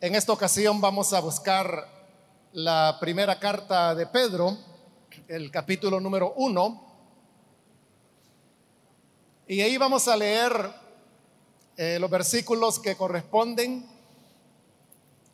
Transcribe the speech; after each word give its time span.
En 0.00 0.14
esta 0.14 0.32
ocasión 0.32 0.80
vamos 0.80 1.12
a 1.12 1.20
buscar 1.20 1.88
la 2.52 2.98
primera 3.00 3.38
carta 3.38 3.94
de 3.94 4.06
Pedro, 4.06 4.58
el 5.28 5.50
capítulo 5.50 6.00
número 6.00 6.34
uno, 6.36 6.84
y 9.46 9.60
ahí 9.60 9.78
vamos 9.78 10.08
a 10.08 10.16
leer 10.16 10.74
eh, 11.76 11.98
los 12.00 12.10
versículos 12.10 12.78
que 12.78 12.96
corresponden. 12.96 13.86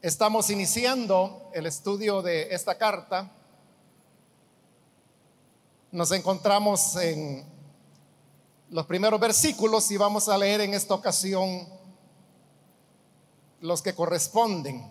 Estamos 0.03 0.51
iniciando 0.51 1.51
el 1.55 1.67
estudio 1.67 2.23
de 2.23 2.55
esta 2.55 2.77
carta. 2.77 3.31
Nos 5.91 6.13
encontramos 6.13 6.97
en 6.97 7.45
los 8.69 8.87
primeros 8.87 9.19
versículos 9.19 9.91
y 9.91 9.97
vamos 9.97 10.29
a 10.29 10.39
leer 10.39 10.61
en 10.61 10.75
esta 10.75 10.95
ocasión 10.95 11.80
los 13.61 13.83
que 13.83 13.95
corresponden. 13.95 14.91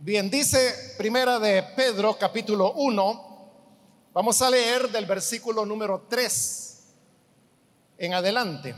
Bien, 0.00 0.30
dice 0.30 0.94
primera 0.96 1.38
de 1.38 1.62
Pedro 1.74 2.16
capítulo 2.16 2.72
1, 2.74 3.50
vamos 4.14 4.40
a 4.42 4.50
leer 4.50 4.90
del 4.90 5.06
versículo 5.06 5.66
número 5.66 6.06
3 6.08 6.84
en 7.98 8.14
adelante. 8.14 8.74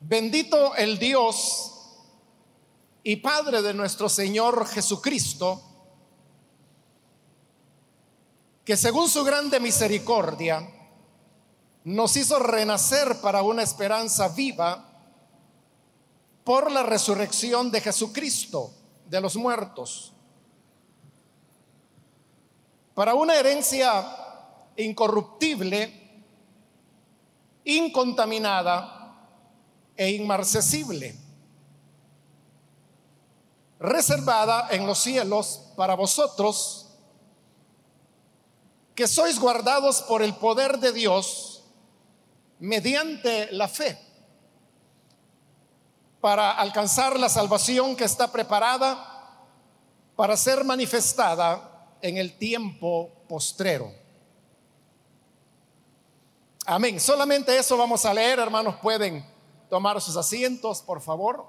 Bendito 0.00 0.74
el 0.74 0.98
Dios 0.98 1.72
y 3.02 3.16
Padre 3.16 3.62
de 3.62 3.72
nuestro 3.72 4.08
Señor 4.08 4.66
Jesucristo, 4.66 5.62
que 8.64 8.76
según 8.76 9.08
su 9.08 9.24
grande 9.24 9.58
misericordia, 9.58 10.81
nos 11.84 12.16
hizo 12.16 12.38
renacer 12.38 13.20
para 13.20 13.42
una 13.42 13.62
esperanza 13.62 14.28
viva 14.28 14.88
por 16.44 16.70
la 16.70 16.82
resurrección 16.82 17.70
de 17.70 17.80
Jesucristo 17.80 18.72
de 19.06 19.20
los 19.20 19.36
muertos, 19.36 20.12
para 22.94 23.14
una 23.14 23.34
herencia 23.34 24.04
incorruptible, 24.76 26.00
incontaminada 27.64 29.14
e 29.96 30.10
inmarcesible, 30.10 31.14
reservada 33.78 34.68
en 34.70 34.86
los 34.86 34.98
cielos 34.98 35.72
para 35.76 35.94
vosotros, 35.94 36.88
que 38.94 39.06
sois 39.06 39.38
guardados 39.38 40.02
por 40.02 40.22
el 40.22 40.34
poder 40.34 40.78
de 40.78 40.92
Dios, 40.92 41.51
mediante 42.62 43.50
la 43.50 43.66
fe 43.66 43.98
para 46.20 46.52
alcanzar 46.52 47.18
la 47.18 47.28
salvación 47.28 47.96
que 47.96 48.04
está 48.04 48.30
preparada 48.30 49.40
para 50.14 50.36
ser 50.36 50.62
manifestada 50.62 51.96
en 52.00 52.18
el 52.18 52.38
tiempo 52.38 53.10
postrero. 53.28 53.92
Amén. 56.64 57.00
Solamente 57.00 57.58
eso 57.58 57.76
vamos 57.76 58.04
a 58.04 58.14
leer, 58.14 58.38
hermanos. 58.38 58.76
Pueden 58.76 59.26
tomar 59.68 60.00
sus 60.00 60.16
asientos, 60.16 60.82
por 60.82 61.00
favor. 61.00 61.46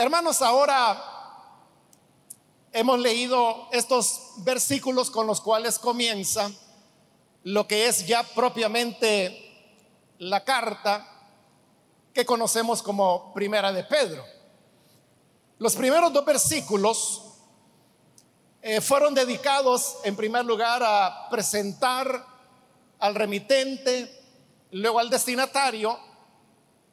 Hermanos, 0.00 0.42
ahora 0.42 1.02
hemos 2.72 3.00
leído 3.00 3.68
estos 3.72 4.34
versículos 4.44 5.10
con 5.10 5.26
los 5.26 5.40
cuales 5.40 5.76
comienza 5.76 6.52
lo 7.42 7.66
que 7.66 7.88
es 7.88 8.06
ya 8.06 8.22
propiamente 8.22 9.74
la 10.18 10.44
carta 10.44 11.04
que 12.14 12.24
conocemos 12.24 12.80
como 12.80 13.34
Primera 13.34 13.72
de 13.72 13.82
Pedro. 13.82 14.24
Los 15.58 15.74
primeros 15.74 16.12
dos 16.12 16.24
versículos 16.24 17.24
eh, 18.62 18.80
fueron 18.80 19.14
dedicados 19.14 19.96
en 20.04 20.14
primer 20.14 20.44
lugar 20.44 20.80
a 20.80 21.28
presentar 21.28 22.24
al 23.00 23.16
remitente, 23.16 24.16
luego 24.70 25.00
al 25.00 25.10
destinatario, 25.10 25.98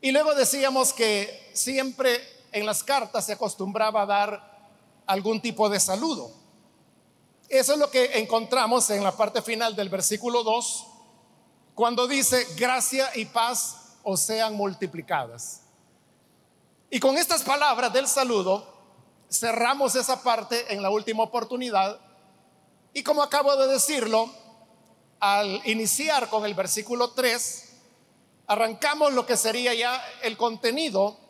y 0.02 0.12
luego 0.12 0.34
decíamos 0.34 0.92
que 0.92 1.52
siempre 1.54 2.35
en 2.56 2.66
las 2.66 2.84
cartas 2.84 3.26
se 3.26 3.34
acostumbraba 3.34 4.04
a 4.04 4.06
dar 4.06 4.72
algún 5.06 5.42
tipo 5.42 5.68
de 5.68 5.78
saludo. 5.78 6.32
Eso 7.50 7.74
es 7.74 7.80
lo 7.80 7.92
que 7.92 8.18
encontramos 8.18 8.90
en 8.92 9.04
la 9.04 9.12
parte 9.12 9.42
final 9.42 9.76
del 9.76 9.90
versículo 9.90 10.42
2, 10.42 10.86
cuando 11.76 12.08
dice, 12.08 12.48
gracia 12.56 13.12
y 13.14 13.26
paz 13.26 13.98
os 14.04 14.22
sean 14.22 14.56
multiplicadas. 14.56 15.64
Y 16.90 17.02
con 17.02 17.18
estas 17.18 17.44
palabras 17.44 17.92
del 17.92 18.08
saludo, 18.08 18.66
cerramos 19.30 19.94
esa 19.96 20.24
parte 20.24 20.74
en 20.74 20.82
la 20.82 20.90
última 20.90 21.24
oportunidad. 21.24 22.00
Y 22.94 23.04
como 23.04 23.22
acabo 23.22 23.54
de 23.58 23.68
decirlo, 23.68 24.32
al 25.20 25.62
iniciar 25.66 26.30
con 26.30 26.46
el 26.46 26.54
versículo 26.54 27.12
3, 27.12 27.74
arrancamos 28.48 29.12
lo 29.12 29.26
que 29.26 29.36
sería 29.36 29.74
ya 29.74 30.02
el 30.24 30.38
contenido 30.38 31.25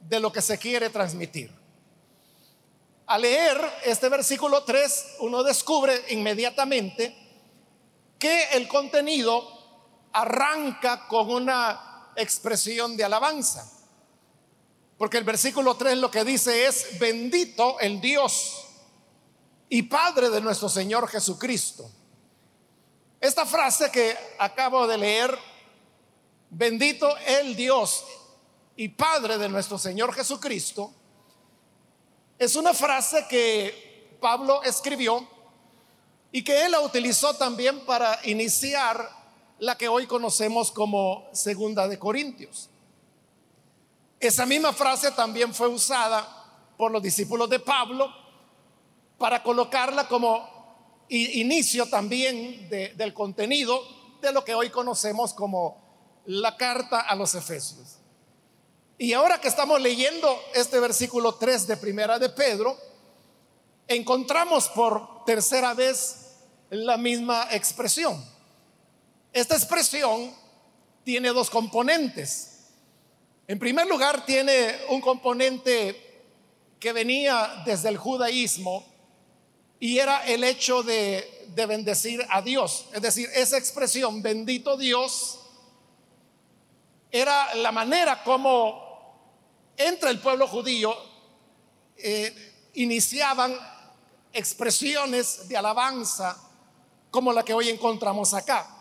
de 0.00 0.20
lo 0.20 0.32
que 0.32 0.42
se 0.42 0.58
quiere 0.58 0.90
transmitir. 0.90 1.50
Al 3.06 3.22
leer 3.22 3.58
este 3.84 4.08
versículo 4.08 4.64
3, 4.64 5.16
uno 5.20 5.42
descubre 5.42 6.04
inmediatamente 6.10 7.16
que 8.18 8.50
el 8.52 8.68
contenido 8.68 9.58
arranca 10.12 11.06
con 11.08 11.30
una 11.30 12.10
expresión 12.16 12.96
de 12.96 13.04
alabanza. 13.04 13.72
Porque 14.98 15.16
el 15.16 15.24
versículo 15.24 15.76
3 15.76 15.96
lo 15.98 16.10
que 16.10 16.24
dice 16.24 16.66
es, 16.66 16.98
bendito 16.98 17.78
el 17.80 18.00
Dios 18.00 18.64
y 19.68 19.82
Padre 19.84 20.28
de 20.28 20.40
nuestro 20.40 20.68
Señor 20.68 21.08
Jesucristo. 21.08 21.90
Esta 23.20 23.46
frase 23.46 23.90
que 23.90 24.16
acabo 24.38 24.86
de 24.86 24.98
leer, 24.98 25.38
bendito 26.50 27.08
el 27.26 27.56
Dios 27.56 28.04
y 28.78 28.90
Padre 28.90 29.38
de 29.38 29.48
nuestro 29.48 29.76
Señor 29.76 30.14
Jesucristo, 30.14 30.92
es 32.38 32.54
una 32.54 32.72
frase 32.72 33.26
que 33.28 34.16
Pablo 34.20 34.62
escribió 34.62 35.26
y 36.30 36.44
que 36.44 36.64
él 36.64 36.70
la 36.70 36.80
utilizó 36.80 37.34
también 37.34 37.84
para 37.84 38.20
iniciar 38.22 39.10
la 39.58 39.76
que 39.76 39.88
hoy 39.88 40.06
conocemos 40.06 40.70
como 40.70 41.28
Segunda 41.32 41.88
de 41.88 41.98
Corintios. 41.98 42.70
Esa 44.20 44.46
misma 44.46 44.72
frase 44.72 45.10
también 45.10 45.52
fue 45.52 45.66
usada 45.66 46.72
por 46.76 46.92
los 46.92 47.02
discípulos 47.02 47.50
de 47.50 47.58
Pablo 47.58 48.08
para 49.18 49.42
colocarla 49.42 50.06
como 50.06 51.04
inicio 51.08 51.90
también 51.90 52.68
del 52.70 53.12
contenido 53.12 53.82
de 54.22 54.30
lo 54.30 54.44
que 54.44 54.54
hoy 54.54 54.70
conocemos 54.70 55.34
como 55.34 56.22
la 56.26 56.56
carta 56.56 57.00
a 57.00 57.16
los 57.16 57.34
Efesios. 57.34 57.97
Y 59.00 59.12
ahora 59.12 59.40
que 59.40 59.46
estamos 59.46 59.80
leyendo 59.80 60.42
este 60.54 60.80
versículo 60.80 61.36
3 61.36 61.68
de 61.68 61.76
Primera 61.76 62.18
de 62.18 62.30
Pedro, 62.30 62.76
encontramos 63.86 64.68
por 64.70 65.24
tercera 65.24 65.72
vez 65.72 66.16
la 66.70 66.96
misma 66.96 67.46
expresión. 67.52 68.20
Esta 69.32 69.54
expresión 69.54 70.34
tiene 71.04 71.28
dos 71.28 71.48
componentes. 71.48 72.70
En 73.46 73.60
primer 73.60 73.86
lugar, 73.86 74.26
tiene 74.26 74.74
un 74.88 75.00
componente 75.00 76.24
que 76.80 76.92
venía 76.92 77.62
desde 77.64 77.90
el 77.90 77.98
judaísmo 77.98 78.84
y 79.78 79.98
era 79.98 80.26
el 80.26 80.42
hecho 80.42 80.82
de, 80.82 81.46
de 81.54 81.66
bendecir 81.66 82.26
a 82.30 82.42
Dios. 82.42 82.86
Es 82.92 83.00
decir, 83.00 83.28
esa 83.32 83.58
expresión, 83.58 84.22
bendito 84.22 84.76
Dios, 84.76 85.38
era 87.12 87.54
la 87.54 87.70
manera 87.70 88.24
como 88.24 88.87
entre 89.78 90.10
el 90.10 90.20
pueblo 90.20 90.46
judío 90.46 90.94
eh, 91.96 92.70
iniciaban 92.74 93.56
expresiones 94.32 95.48
de 95.48 95.56
alabanza 95.56 96.36
como 97.10 97.32
la 97.32 97.44
que 97.44 97.54
hoy 97.54 97.70
encontramos 97.70 98.34
acá. 98.34 98.74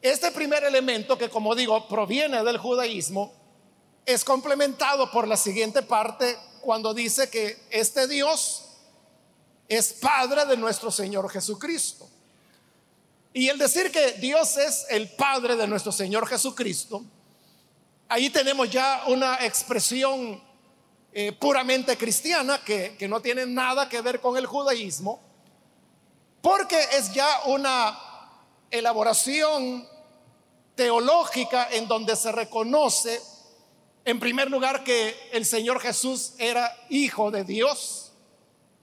Este 0.00 0.30
primer 0.30 0.64
elemento, 0.64 1.18
que 1.18 1.28
como 1.28 1.54
digo 1.54 1.88
proviene 1.88 2.44
del 2.44 2.58
judaísmo, 2.58 3.32
es 4.06 4.24
complementado 4.24 5.10
por 5.10 5.26
la 5.26 5.36
siguiente 5.36 5.82
parte 5.82 6.38
cuando 6.60 6.94
dice 6.94 7.28
que 7.28 7.66
este 7.70 8.06
Dios 8.06 8.66
es 9.68 9.92
Padre 9.94 10.46
de 10.46 10.56
nuestro 10.56 10.90
Señor 10.90 11.28
Jesucristo. 11.30 12.08
Y 13.32 13.48
el 13.48 13.58
decir 13.58 13.92
que 13.92 14.12
Dios 14.12 14.56
es 14.56 14.86
el 14.90 15.10
Padre 15.10 15.56
de 15.56 15.66
nuestro 15.66 15.92
Señor 15.92 16.26
Jesucristo, 16.26 17.04
Ahí 18.12 18.28
tenemos 18.28 18.68
ya 18.68 19.04
una 19.06 19.36
expresión 19.46 20.42
eh, 21.12 21.30
puramente 21.30 21.96
cristiana, 21.96 22.60
que, 22.64 22.96
que 22.98 23.06
no 23.06 23.22
tiene 23.22 23.46
nada 23.46 23.88
que 23.88 24.00
ver 24.00 24.20
con 24.20 24.36
el 24.36 24.46
judaísmo, 24.46 25.20
porque 26.42 26.76
es 26.92 27.14
ya 27.14 27.42
una 27.46 27.96
elaboración 28.68 29.88
teológica 30.74 31.68
en 31.70 31.86
donde 31.86 32.16
se 32.16 32.32
reconoce, 32.32 33.22
en 34.04 34.18
primer 34.18 34.50
lugar, 34.50 34.82
que 34.82 35.14
el 35.30 35.46
Señor 35.46 35.78
Jesús 35.78 36.32
era 36.38 36.68
hijo 36.88 37.30
de 37.30 37.44
Dios 37.44 38.10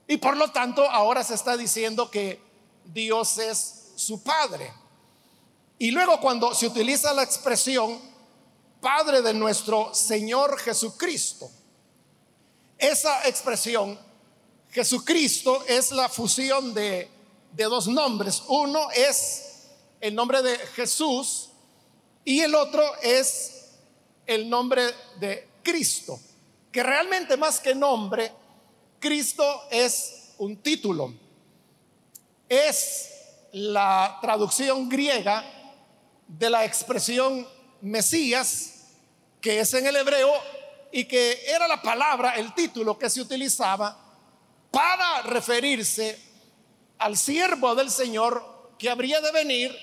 y 0.08 0.16
por 0.16 0.38
lo 0.38 0.52
tanto 0.52 0.90
ahora 0.90 1.22
se 1.22 1.36
está 1.36 1.58
diciendo 1.58 2.10
que 2.10 2.40
Dios 2.86 3.38
es 3.40 3.92
su 3.98 4.24
Padre. 4.24 4.72
Y 5.80 5.92
luego 5.92 6.22
cuando 6.22 6.56
se 6.56 6.68
utiliza 6.68 7.14
la 7.14 7.24
expresión 7.24 8.07
Padre 8.88 9.22
de 9.22 9.34
nuestro 9.34 9.94
Señor 9.94 10.58
Jesucristo, 10.60 11.52
esa 12.78 13.28
expresión, 13.28 14.00
Jesucristo, 14.72 15.62
es 15.68 15.92
la 15.92 16.08
fusión 16.08 16.74
de, 16.74 17.10
de 17.52 17.64
dos 17.66 17.90
nombres. 17.90 18.42
Uno 18.48 18.90
es 18.92 19.68
el 20.00 20.16
nombre 20.16 20.42
de 20.42 20.58
Jesús 20.74 21.50
y 22.24 22.40
el 22.40 22.56
otro 22.56 22.82
es 23.02 23.72
el 24.26 24.50
nombre 24.50 24.84
de 25.20 25.50
Cristo, 25.62 26.18
que 26.72 26.82
realmente 26.82 27.36
más 27.36 27.60
que 27.60 27.76
nombre, 27.76 28.32
Cristo 29.02 29.64
es 29.70 30.30
un 30.38 30.56
título. 30.56 31.14
Es 32.48 33.10
la 33.52 34.18
traducción 34.22 34.88
griega 34.88 35.44
de 36.26 36.50
la 36.50 36.64
expresión 36.64 37.46
Mesías, 37.82 38.76
que 39.42 39.60
es 39.60 39.74
en 39.74 39.86
el 39.86 39.96
hebreo 39.96 40.32
y 40.92 41.06
que 41.06 41.44
era 41.48 41.68
la 41.68 41.82
palabra, 41.82 42.36
el 42.36 42.54
título 42.54 42.98
que 42.98 43.10
se 43.10 43.22
utilizaba 43.22 43.98
para 44.72 45.22
referirse 45.24 46.20
al 46.98 47.18
siervo 47.18 47.76
del 47.76 47.92
Señor 47.92 48.72
que 48.78 48.90
habría 48.90 49.22
de 49.22 49.32
venir 49.32 49.76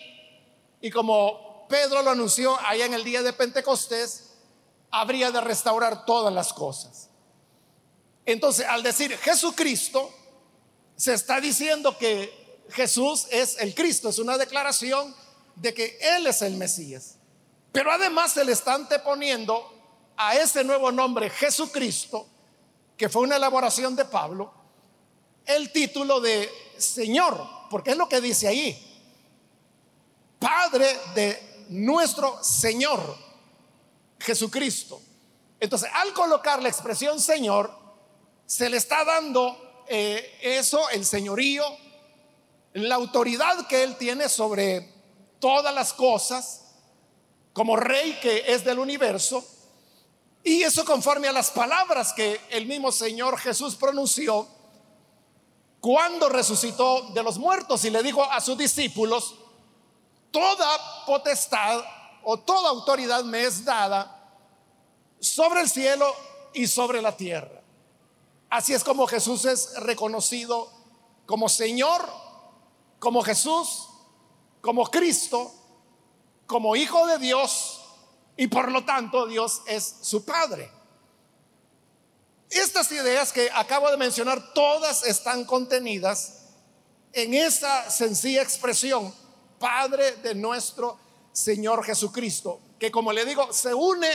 y 0.80 0.90
como 0.90 1.66
Pedro 1.68 2.02
lo 2.02 2.10
anunció 2.10 2.58
allá 2.60 2.86
en 2.86 2.94
el 2.94 3.04
día 3.04 3.22
de 3.22 3.32
Pentecostés, 3.32 4.34
habría 4.90 5.30
de 5.30 5.40
restaurar 5.40 6.04
todas 6.04 6.32
las 6.32 6.52
cosas. 6.52 7.08
Entonces, 8.26 8.66
al 8.66 8.82
decir 8.82 9.16
Jesucristo, 9.18 10.12
se 10.96 11.14
está 11.14 11.40
diciendo 11.40 11.96
que 11.98 12.62
Jesús 12.70 13.26
es 13.30 13.58
el 13.58 13.74
Cristo, 13.74 14.08
es 14.08 14.18
una 14.18 14.38
declaración 14.38 15.14
de 15.56 15.74
que 15.74 15.98
Él 16.00 16.26
es 16.26 16.42
el 16.42 16.56
Mesías. 16.56 17.16
Pero 17.74 17.90
además 17.90 18.30
se 18.30 18.44
le 18.44 18.52
está 18.52 18.74
anteponiendo 18.74 19.68
a 20.16 20.36
ese 20.36 20.62
nuevo 20.62 20.92
nombre 20.92 21.28
Jesucristo, 21.28 22.24
que 22.96 23.08
fue 23.08 23.22
una 23.22 23.34
elaboración 23.34 23.96
de 23.96 24.04
Pablo, 24.04 24.54
el 25.44 25.72
título 25.72 26.20
de 26.20 26.48
Señor, 26.78 27.44
porque 27.68 27.90
es 27.90 27.96
lo 27.96 28.08
que 28.08 28.20
dice 28.20 28.46
ahí. 28.46 28.80
Padre 30.38 30.86
de 31.16 31.66
nuestro 31.70 32.44
Señor 32.44 33.00
Jesucristo. 34.20 35.02
Entonces, 35.58 35.90
al 35.94 36.12
colocar 36.12 36.62
la 36.62 36.68
expresión 36.68 37.20
Señor, 37.20 37.76
se 38.46 38.70
le 38.70 38.76
está 38.76 39.04
dando 39.04 39.82
eh, 39.88 40.38
eso, 40.42 40.88
el 40.90 41.04
señorío, 41.04 41.64
la 42.74 42.94
autoridad 42.94 43.66
que 43.66 43.82
Él 43.82 43.96
tiene 43.96 44.28
sobre 44.28 44.94
todas 45.40 45.74
las 45.74 45.92
cosas, 45.92 46.63
como 47.54 47.76
rey 47.76 48.18
que 48.20 48.52
es 48.52 48.64
del 48.64 48.78
universo, 48.78 49.42
y 50.42 50.62
eso 50.62 50.84
conforme 50.84 51.28
a 51.28 51.32
las 51.32 51.50
palabras 51.50 52.12
que 52.12 52.38
el 52.50 52.66
mismo 52.66 52.92
Señor 52.92 53.38
Jesús 53.38 53.76
pronunció 53.76 54.46
cuando 55.80 56.28
resucitó 56.28 57.10
de 57.14 57.22
los 57.22 57.38
muertos 57.38 57.82
y 57.86 57.90
le 57.90 58.02
dijo 58.02 58.22
a 58.22 58.40
sus 58.42 58.58
discípulos, 58.58 59.36
toda 60.30 61.04
potestad 61.06 61.82
o 62.24 62.38
toda 62.38 62.70
autoridad 62.70 63.24
me 63.24 63.44
es 63.44 63.64
dada 63.64 64.10
sobre 65.20 65.60
el 65.60 65.70
cielo 65.70 66.14
y 66.52 66.66
sobre 66.66 67.00
la 67.00 67.16
tierra. 67.16 67.62
Así 68.50 68.74
es 68.74 68.84
como 68.84 69.06
Jesús 69.06 69.44
es 69.44 69.74
reconocido 69.80 70.70
como 71.26 71.48
Señor, 71.48 72.06
como 72.98 73.22
Jesús, 73.22 73.88
como 74.60 74.84
Cristo, 74.86 75.52
como 76.46 76.76
Hijo 76.76 77.06
de 77.06 77.18
Dios 77.18 77.80
y 78.36 78.46
por 78.48 78.70
lo 78.70 78.84
tanto 78.84 79.26
Dios 79.26 79.62
es 79.66 79.96
su 80.02 80.24
Padre. 80.24 80.70
Estas 82.50 82.90
ideas 82.92 83.32
que 83.32 83.50
acabo 83.52 83.90
de 83.90 83.96
mencionar, 83.96 84.52
todas 84.52 85.04
están 85.04 85.44
contenidas 85.44 86.44
en 87.12 87.34
esa 87.34 87.90
sencilla 87.90 88.42
expresión, 88.42 89.14
Padre 89.58 90.16
de 90.16 90.34
nuestro 90.34 90.98
Señor 91.32 91.84
Jesucristo, 91.84 92.60
que 92.78 92.90
como 92.90 93.12
le 93.12 93.24
digo, 93.24 93.52
se 93.52 93.72
une 93.72 94.10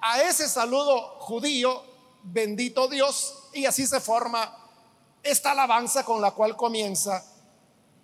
a 0.00 0.22
ese 0.22 0.48
saludo 0.48 1.16
judío, 1.20 1.82
bendito 2.22 2.88
Dios, 2.88 3.48
y 3.52 3.64
así 3.64 3.86
se 3.86 4.00
forma 4.00 4.56
esta 5.22 5.52
alabanza 5.52 6.04
con 6.04 6.20
la 6.20 6.32
cual 6.32 6.56
comienza 6.56 7.24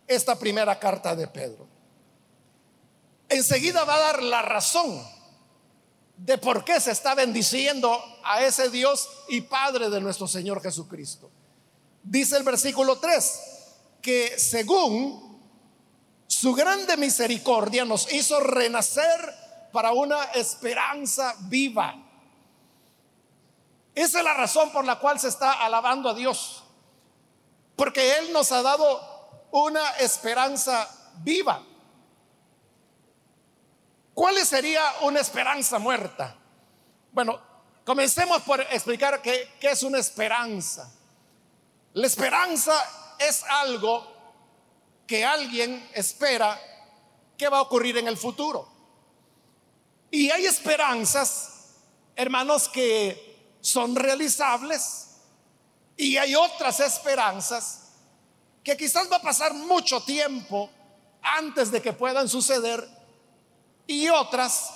esta 0.07 0.39
primera 0.39 0.79
carta 0.79 1.15
de 1.15 1.29
Pedro. 1.29 1.72
Enseguida 3.33 3.85
va 3.85 3.95
a 3.95 4.01
dar 4.01 4.23
la 4.23 4.43
razón 4.43 5.03
de 6.19 6.37
por 6.37 6.65
qué 6.65 6.79
se 6.81 6.91
está 6.91 7.15
bendiciendo 7.15 7.99
a 8.23 8.43
ese 8.43 8.69
Dios 8.69 9.09
y 9.29 9.41
Padre 9.41 9.89
de 9.89 10.03
nuestro 10.03 10.29
Señor 10.29 10.63
Jesucristo. 10.63 11.31
Dice 12.03 12.37
el 12.37 12.43
versículo 12.43 12.99
3 12.99 13.41
que 14.03 14.39
según 14.39 15.41
su 16.27 16.53
grande 16.53 16.99
misericordia 16.99 17.87
nos 17.87 18.13
hizo 18.13 18.39
renacer 18.41 19.35
para 19.73 19.93
una 19.93 20.25
esperanza 20.35 21.35
viva. 21.41 21.95
Esa 23.95 24.19
es 24.19 24.25
la 24.25 24.35
razón 24.35 24.73
por 24.73 24.85
la 24.85 24.99
cual 24.99 25.19
se 25.19 25.29
está 25.29 25.53
alabando 25.65 26.11
a 26.11 26.15
Dios. 26.15 26.65
Porque 27.77 28.19
Él 28.19 28.33
nos 28.33 28.53
ha 28.53 28.61
dado 28.61 29.01
una 29.53 29.91
esperanza 29.93 30.89
viva. 31.23 31.63
¿Cuál 34.15 34.37
sería 34.45 34.83
una 35.03 35.21
esperanza 35.21 35.79
muerta? 35.79 36.37
Bueno, 37.13 37.41
comencemos 37.85 38.43
por 38.43 38.61
explicar 38.61 39.23
qué, 39.23 39.55
qué 39.61 39.71
es 39.71 39.83
una 39.83 39.99
esperanza. 39.99 40.93
La 41.95 42.07
esperanza 42.07 42.73
es 43.19 43.43
algo 43.45 44.07
que 45.07 45.25
alguien 45.25 45.91
espera 45.95 46.61
que 47.37 47.49
va 47.49 47.59
a 47.59 47.63
ocurrir 47.63 47.99
en 47.99 48.09
el 48.09 48.17
futuro. 48.17 48.69
Y 50.11 50.31
hay 50.31 50.47
esperanzas, 50.47 51.75
hermanos, 52.15 52.69
que 52.69 53.57
son 53.61 53.97
realizables 53.97 55.09
y 55.97 56.17
hay 56.17 56.35
otras 56.35 56.81
esperanzas 56.81 57.91
que 58.63 58.77
quizás 58.77 59.11
va 59.11 59.17
a 59.17 59.23
pasar 59.23 59.55
mucho 59.55 60.03
tiempo 60.03 60.71
antes 61.23 61.71
de 61.71 61.81
que 61.81 61.93
puedan 61.93 62.29
suceder 62.29 62.87
y 63.87 64.09
otras 64.09 64.71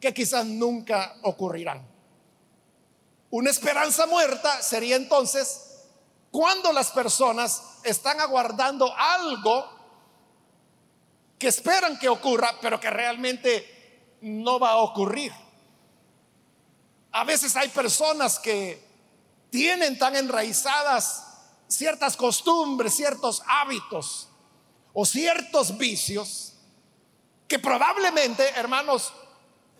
que 0.00 0.12
quizás 0.12 0.44
nunca 0.46 1.16
ocurrirán. 1.22 1.86
Una 3.30 3.50
esperanza 3.50 4.06
muerta 4.06 4.60
sería 4.62 4.96
entonces 4.96 5.86
cuando 6.30 6.72
las 6.72 6.90
personas 6.90 7.62
están 7.84 8.20
aguardando 8.20 8.92
algo 8.96 9.80
que 11.38 11.48
esperan 11.48 11.98
que 11.98 12.08
ocurra, 12.08 12.54
pero 12.60 12.78
que 12.78 12.90
realmente 12.90 14.16
no 14.22 14.58
va 14.58 14.70
a 14.70 14.76
ocurrir. 14.76 15.32
A 17.12 17.24
veces 17.24 17.56
hay 17.56 17.68
personas 17.68 18.38
que 18.38 18.82
tienen 19.50 19.98
tan 19.98 20.16
enraizadas 20.16 21.26
ciertas 21.68 22.16
costumbres, 22.16 22.94
ciertos 22.94 23.42
hábitos 23.46 24.28
o 24.92 25.04
ciertos 25.04 25.76
vicios 25.76 26.51
que 27.52 27.58
probablemente, 27.58 28.48
hermanos, 28.56 29.12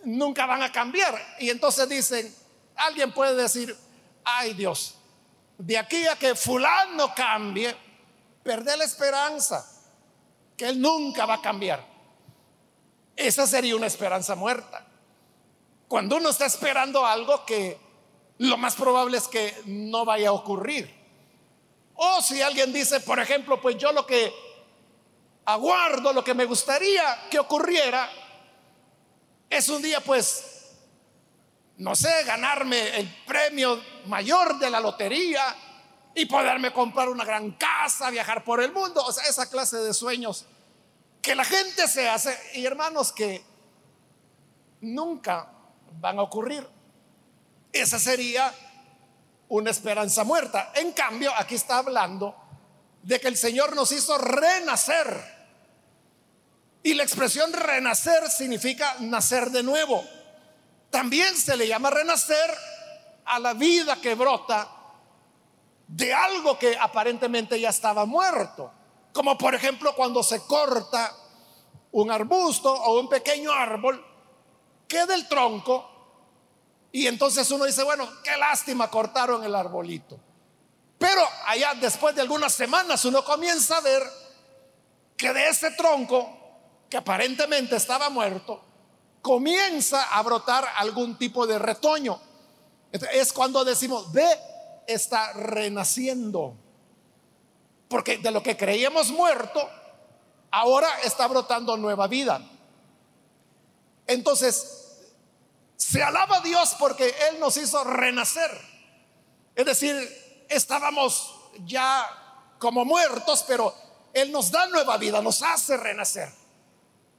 nunca 0.03 0.45
van 0.45 0.61
a 0.61 0.71
cambiar. 0.71 1.19
Y 1.39 1.49
entonces 1.49 1.89
dicen, 1.89 2.31
alguien 2.75 3.11
puede 3.11 3.33
decir, 3.33 3.75
ay 4.23 4.53
Dios, 4.53 4.93
de 5.57 5.75
aquí 5.79 6.05
a 6.05 6.15
que 6.15 6.35
fulano 6.35 7.15
cambie, 7.15 7.75
perder 8.43 8.77
la 8.77 8.83
esperanza, 8.83 9.67
que 10.55 10.65
él 10.65 10.79
nunca 10.79 11.25
va 11.25 11.33
a 11.33 11.41
cambiar. 11.41 11.83
Esa 13.15 13.47
sería 13.47 13.75
una 13.75 13.87
esperanza 13.87 14.35
muerta. 14.35 14.85
Cuando 15.87 16.17
uno 16.17 16.29
está 16.29 16.45
esperando 16.45 17.03
algo 17.03 17.43
que 17.43 17.79
lo 18.37 18.55
más 18.55 18.75
probable 18.75 19.17
es 19.17 19.27
que 19.27 19.63
no 19.65 20.05
vaya 20.05 20.29
a 20.29 20.33
ocurrir. 20.33 20.93
O 21.95 22.21
si 22.21 22.39
alguien 22.39 22.71
dice, 22.71 22.99
por 22.99 23.19
ejemplo, 23.19 23.59
pues 23.59 23.79
yo 23.79 23.91
lo 23.91 24.05
que 24.05 24.31
aguardo 25.45 26.13
lo 26.13 26.23
que 26.23 26.33
me 26.33 26.45
gustaría 26.45 27.27
que 27.29 27.39
ocurriera, 27.39 28.09
es 29.49 29.69
un 29.69 29.81
día 29.81 29.99
pues 29.99 30.53
no 31.77 31.95
sé, 31.95 32.23
ganarme 32.23 32.97
el 32.99 33.07
premio 33.25 33.81
mayor 34.05 34.59
de 34.59 34.69
la 34.69 34.79
lotería 34.79 35.55
y 36.15 36.25
poderme 36.25 36.71
comprar 36.71 37.09
una 37.09 37.25
gran 37.25 37.51
casa, 37.53 38.09
viajar 38.11 38.43
por 38.43 38.61
el 38.61 38.71
mundo, 38.71 39.03
o 39.03 39.11
sea, 39.11 39.23
esa 39.25 39.49
clase 39.49 39.77
de 39.77 39.93
sueños 39.93 40.45
que 41.21 41.35
la 41.35 41.45
gente 41.45 41.87
se 41.87 42.07
hace 42.09 42.37
y 42.53 42.65
hermanos 42.65 43.11
que 43.11 43.43
nunca 44.81 45.49
van 45.99 46.19
a 46.19 46.21
ocurrir. 46.21 46.67
Esa 47.71 47.97
sería 47.97 48.53
una 49.47 49.71
esperanza 49.71 50.23
muerta. 50.23 50.71
En 50.75 50.91
cambio, 50.91 51.31
aquí 51.35 51.55
está 51.55 51.77
hablando 51.77 52.35
de 53.01 53.19
que 53.19 53.29
el 53.29 53.37
Señor 53.37 53.75
nos 53.75 53.91
hizo 53.91 54.17
renacer. 54.17 55.32
Y 56.83 56.93
la 56.93 57.03
expresión 57.03 57.51
renacer 57.53 58.29
significa 58.29 58.97
nacer 58.99 59.49
de 59.49 59.63
nuevo. 59.63 60.03
También 60.89 61.35
se 61.35 61.55
le 61.55 61.67
llama 61.67 61.89
renacer 61.89 62.53
a 63.25 63.39
la 63.39 63.53
vida 63.53 63.99
que 64.01 64.15
brota 64.15 64.69
de 65.87 66.13
algo 66.13 66.59
que 66.59 66.77
aparentemente 66.77 67.59
ya 67.59 67.69
estaba 67.69 68.05
muerto. 68.05 68.71
Como 69.13 69.37
por 69.37 69.55
ejemplo 69.55 69.95
cuando 69.95 70.21
se 70.21 70.41
corta 70.41 71.15
un 71.93 72.11
arbusto 72.11 72.73
o 72.73 72.99
un 72.99 73.07
pequeño 73.07 73.51
árbol, 73.51 74.03
queda 74.87 75.15
el 75.15 75.27
tronco 75.27 75.89
y 76.91 77.07
entonces 77.07 77.49
uno 77.49 77.65
dice, 77.65 77.83
bueno, 77.83 78.07
qué 78.23 78.37
lástima 78.37 78.89
cortaron 78.89 79.43
el 79.43 79.55
arbolito. 79.55 80.19
Pero 80.99 81.21
allá 81.47 81.73
después 81.73 82.13
de 82.15 82.21
algunas 82.21 82.53
semanas 82.53 83.03
uno 83.05 83.23
comienza 83.23 83.77
a 83.77 83.81
ver 83.81 84.03
que 85.17 85.33
de 85.33 85.49
ese 85.49 85.71
tronco, 85.71 86.42
que 86.93 86.97
aparentemente 86.97 87.75
estaba 87.75 88.11
muerto, 88.11 88.61
comienza 89.19 90.15
a 90.15 90.21
brotar 90.21 90.63
algún 90.75 91.17
tipo 91.17 91.47
de 91.47 91.57
retoño. 91.57 92.21
Es 92.91 93.33
cuando 93.33 93.65
decimos, 93.65 94.11
ve, 94.11 94.27
está 94.85 95.33
renaciendo. 95.33 96.53
Porque 97.87 98.19
de 98.19 98.29
lo 98.29 98.43
que 98.43 98.55
creíamos 98.55 99.09
muerto, 99.09 99.67
ahora 100.51 100.87
está 101.03 101.25
brotando 101.25 101.75
nueva 101.77 102.05
vida. 102.05 102.39
Entonces, 104.05 104.99
se 105.75 106.03
alaba 106.03 106.37
a 106.37 106.41
Dios 106.41 106.75
porque 106.77 107.11
Él 107.27 107.39
nos 107.39 107.57
hizo 107.57 107.83
renacer. 107.83 108.51
Es 109.55 109.65
decir, 109.65 110.45
estábamos 110.47 111.39
ya 111.65 112.53
como 112.59 112.85
muertos, 112.85 113.43
pero 113.47 113.73
Él 114.13 114.31
nos 114.31 114.51
da 114.51 114.67
nueva 114.67 114.97
vida, 114.97 115.23
nos 115.23 115.41
hace 115.41 115.75
renacer. 115.75 116.42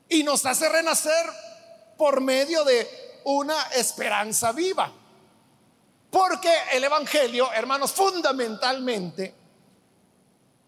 Y 0.08 0.22
nos 0.22 0.44
hace 0.46 0.68
renacer 0.68 1.26
por 1.96 2.20
medio 2.20 2.64
de 2.64 3.20
una 3.24 3.60
esperanza 3.74 4.52
viva. 4.52 4.92
Porque 6.10 6.52
el 6.72 6.84
Evangelio, 6.84 7.52
hermanos, 7.52 7.92
fundamentalmente 7.92 9.34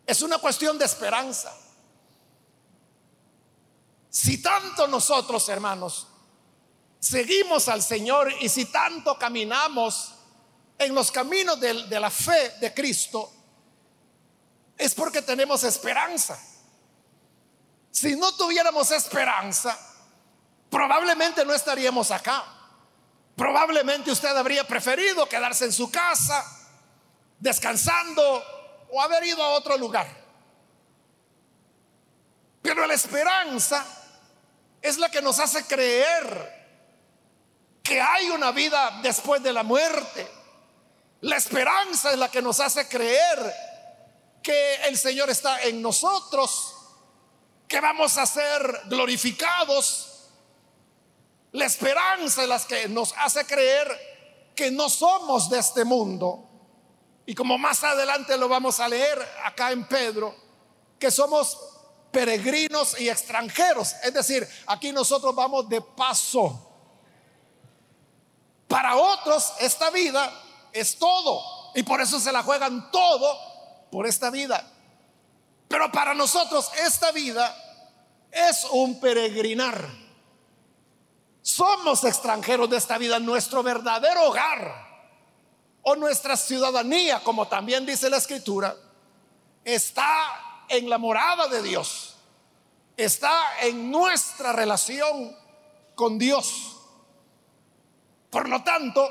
es 0.07 0.23
una 0.23 0.38
cuestión 0.38 0.78
de 0.78 0.85
esperanza. 0.85 1.55
Si 4.09 4.40
tanto 4.40 4.87
nosotros, 4.88 5.49
hermanos, 5.49 6.07
seguimos 6.99 7.69
al 7.69 7.83
Señor 7.83 8.33
y 8.40 8.49
si 8.49 8.66
tanto 8.66 9.19
caminamos 9.19 10.14
en 10.78 10.95
los 10.95 11.11
caminos 11.11 11.61
de, 11.61 11.87
de, 11.87 12.00
la 12.00 12.11
fe 12.11 12.55
de 12.61 12.73
Cristo, 12.73 13.31
es 14.76 14.95
porque 14.95 15.23
tenemos 15.23 15.64
esperanza. 15.64 16.38
Si 17.97 18.15
no 18.15 18.31
tuviéramos 18.37 18.91
esperanza, 18.91 19.75
probablemente 20.69 21.47
no 21.47 21.55
estaríamos 21.55 22.11
acá. 22.11 22.45
Probablemente 23.35 24.11
usted 24.11 24.37
habría 24.37 24.69
preferido 24.69 25.26
quedarse 25.26 25.65
en 25.65 25.73
su 25.73 25.91
casa, 25.91 26.45
descansando 27.38 28.45
o 28.91 29.00
haber 29.00 29.25
ido 29.25 29.43
a 29.43 29.49
otro 29.53 29.79
lugar. 29.79 30.07
Pero 32.61 32.87
la 32.87 32.93
esperanza 32.93 33.83
es 34.83 34.99
la 34.99 35.11
que 35.11 35.23
nos 35.23 35.38
hace 35.38 35.65
creer 35.65 36.55
que 37.83 37.99
hay 37.99 38.29
una 38.29 38.50
vida 38.50 39.00
después 39.03 39.43
de 39.43 39.55
la 39.55 39.62
muerte. 39.62 40.31
La 41.23 41.37
esperanza 41.37 42.11
es 42.11 42.19
la 42.19 42.31
que 42.31 42.43
nos 42.43 42.61
hace 42.61 42.87
creer 42.88 43.55
que 44.43 44.75
el 44.85 44.99
Señor 44.99 45.31
está 45.31 45.62
en 45.62 45.81
nosotros, 45.81 46.75
que 47.68 47.80
vamos 47.80 48.16
a 48.18 48.26
ser 48.26 48.82
glorificados 48.87 50.16
la 51.56 51.64
esperanza 51.64 52.42
es 52.42 52.49
la 52.49 52.58
que 52.58 52.87
nos 52.87 53.14
hace 53.16 53.46
creer 53.46 53.88
que 54.54 54.70
no 54.70 54.90
somos 54.90 55.49
de 55.49 55.58
este 55.58 55.87
mundo. 55.87 56.50
Y 57.25 57.35
como 57.35 57.56
más 57.56 57.82
adelante 57.82 58.37
lo 58.37 58.46
vamos 58.46 58.78
a 58.78 58.87
leer 58.87 59.18
acá 59.42 59.73
en 59.73 59.88
Pedro, 59.88 60.35
que 60.99 61.11
somos 61.11 61.58
peregrinos 62.11 63.00
y 63.00 63.08
extranjeros. 63.08 63.94
Es 64.02 64.12
decir, 64.12 64.46
aquí 64.66 64.92
nosotros 64.92 65.35
vamos 65.35 65.66
de 65.70 65.80
paso. 65.80 66.70
Para 68.68 68.96
otros 68.96 69.54
esta 69.61 69.88
vida 69.88 70.30
es 70.75 70.99
todo. 70.99 71.40
Y 71.75 71.82
por 71.85 72.02
eso 72.02 72.20
se 72.20 72.32
la 72.32 72.42
juegan 72.42 72.90
todo 72.90 73.88
por 73.90 74.06
esta 74.06 74.28
vida. 74.28 74.62
Pero 75.68 75.90
para 75.90 76.14
nosotros 76.14 76.70
esta 76.78 77.12
vida 77.12 77.54
es 78.30 78.66
un 78.70 79.00
peregrinar. 79.00 79.88
Somos 81.42 82.04
extranjeros 82.04 82.68
de 82.68 82.76
esta 82.76 82.99
vida. 82.99 83.18
Nuestro 83.18 83.62
verdadero 83.62 84.28
hogar 84.28 84.87
o 85.82 85.94
nuestra 85.96 86.37
ciudadanía, 86.37 87.23
como 87.23 87.46
también 87.46 87.87
dice 87.87 88.11
la 88.11 88.16
escritura, 88.16 88.76
está 89.64 90.64
en 90.68 90.90
la 90.90 90.99
morada 90.99 91.49
de 91.49 91.62
Dios. 91.62 92.16
Está 92.96 93.61
en 93.62 93.90
nuestra 93.90 94.52
relación 94.52 95.37
con 95.94 96.18
Dios. 96.18 96.76
Por 98.30 98.49
lo 98.49 98.62
tanto, 98.62 99.08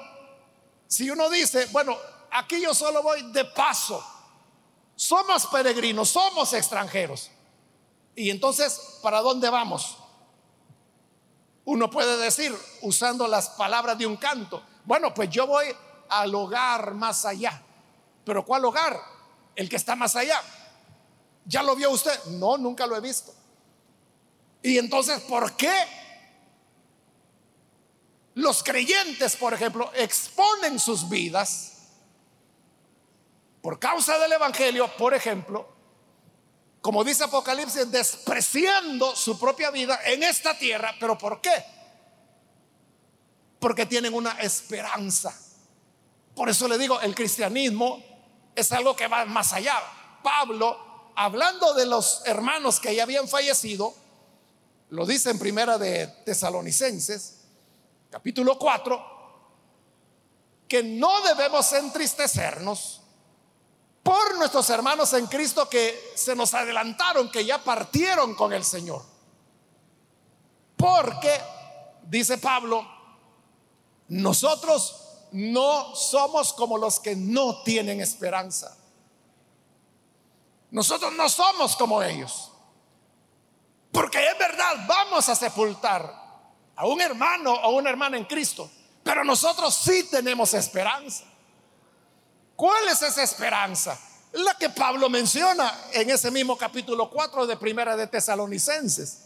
si 0.88 1.10
uno 1.10 1.30
dice, 1.30 1.68
bueno, 1.68 1.98
aquí 2.32 2.62
yo 2.62 2.74
solo 2.74 3.02
voy 3.02 3.32
de 3.32 3.46
paso, 3.46 4.04
somos 4.96 5.46
peregrinos, 5.48 6.10
somos 6.10 6.54
extranjeros. 6.54 7.30
Y 8.16 8.30
entonces, 8.30 9.00
¿para 9.02 9.22
dónde 9.22 9.50
vamos? 9.50 9.98
Uno 11.66 11.90
puede 11.90 12.18
decir, 12.18 12.56
usando 12.82 13.28
las 13.28 13.50
palabras 13.50 13.98
de 13.98 14.06
un 14.06 14.18
canto, 14.18 14.64
bueno, 14.86 15.14
pues 15.14 15.30
yo 15.30 15.48
voy 15.48 15.66
al 16.10 16.34
hogar 16.34 16.94
más 16.94 17.26
allá. 17.26 17.62
Pero 18.24 18.46
¿cuál 18.46 18.66
hogar? 18.66 19.00
El 19.56 19.68
que 19.68 19.76
está 19.76 19.96
más 19.96 20.16
allá. 20.16 20.42
¿Ya 21.46 21.62
lo 21.62 21.76
vio 21.76 21.92
usted? 21.92 22.24
No, 22.26 22.58
nunca 22.58 22.88
lo 22.88 22.96
he 22.96 23.02
visto. 23.02 23.34
Y 24.62 24.78
entonces, 24.78 25.22
¿por 25.22 25.56
qué 25.56 25.74
los 28.36 28.64
creyentes, 28.64 29.36
por 29.36 29.54
ejemplo, 29.54 29.92
exponen 29.96 30.80
sus 30.80 31.08
vidas 31.08 31.75
por 33.66 33.80
causa 33.80 34.20
del 34.20 34.32
Evangelio, 34.32 34.96
por 34.96 35.16
ejemplo, 35.16 35.68
como 36.82 37.04
dice 37.04 37.24
Apocalipsis, 37.24 37.90
despreciando 37.90 39.16
su 39.16 39.40
propia 39.40 39.72
vida 39.72 40.00
en 40.06 40.22
esta 40.22 40.56
tierra. 40.56 40.94
¿Pero 41.00 41.18
por 41.18 41.42
qué? 41.42 41.66
Porque 43.58 43.88
tienen 43.88 44.14
una 44.14 44.34
esperanza. 44.34 45.36
Por 46.36 46.48
eso 46.48 46.68
le 46.68 46.78
digo, 46.78 47.02
el 47.02 47.16
cristianismo 47.16 48.04
es 48.54 48.72
algo 48.72 48.96
que 48.96 49.08
va 49.08 49.26
más 49.26 49.52
allá. 49.52 49.82
Pablo, 50.22 51.12
hablando 51.16 51.74
de 51.74 51.88
los 51.88 52.22
hermanos 52.28 52.80
que 52.80 52.94
ya 52.94 53.02
habían 53.02 53.28
fallecido, 53.28 53.96
lo 54.90 55.08
dice 55.08 55.32
en 55.32 55.40
primera 55.40 55.80
de 55.80 56.06
Tesalonicenses, 56.24 57.46
capítulo 58.12 58.60
4, 58.60 59.04
que 60.68 60.84
no 60.84 61.22
debemos 61.22 61.74
entristecernos 61.74 63.02
por 64.06 64.38
nuestros 64.38 64.70
hermanos 64.70 65.12
en 65.14 65.26
Cristo 65.26 65.68
que 65.68 66.14
se 66.14 66.36
nos 66.36 66.54
adelantaron, 66.54 67.32
que 67.32 67.44
ya 67.44 67.64
partieron 67.64 68.36
con 68.36 68.54
el 68.54 68.64
Señor. 68.64 69.02
Porque, 70.78 71.42
dice 72.04 72.38
Pablo, 72.38 72.88
nosotros 74.10 75.24
no 75.32 75.96
somos 75.96 76.54
como 76.54 76.78
los 76.78 77.00
que 77.00 77.16
no 77.16 77.64
tienen 77.64 78.00
esperanza. 78.00 78.78
Nosotros 80.70 81.12
no 81.14 81.28
somos 81.28 81.76
como 81.76 82.04
ellos. 82.04 82.52
Porque 83.92 84.24
es 84.24 84.38
verdad, 84.38 84.86
vamos 84.88 85.28
a 85.30 85.36
sepultar 85.36 86.14
a 86.76 86.86
un 86.86 87.02
hermano 87.02 87.54
o 87.54 87.72
una 87.72 87.90
hermana 87.90 88.18
en 88.18 88.26
Cristo, 88.26 88.70
pero 89.02 89.24
nosotros 89.24 89.74
sí 89.74 90.04
tenemos 90.12 90.54
esperanza. 90.54 91.26
¿Cuál 92.56 92.88
es 92.88 93.02
esa 93.02 93.24
esperanza? 93.24 94.00
La 94.32 94.58
que 94.58 94.70
Pablo 94.70 95.10
menciona 95.10 95.74
en 95.92 96.10
ese 96.10 96.32
mismo 96.32 96.58
capítulo 96.58 97.10
4 97.10 97.48
de 97.48 97.58
Primera 97.58 97.98
de 97.98 98.08
Tesalonicenses, 98.08 99.26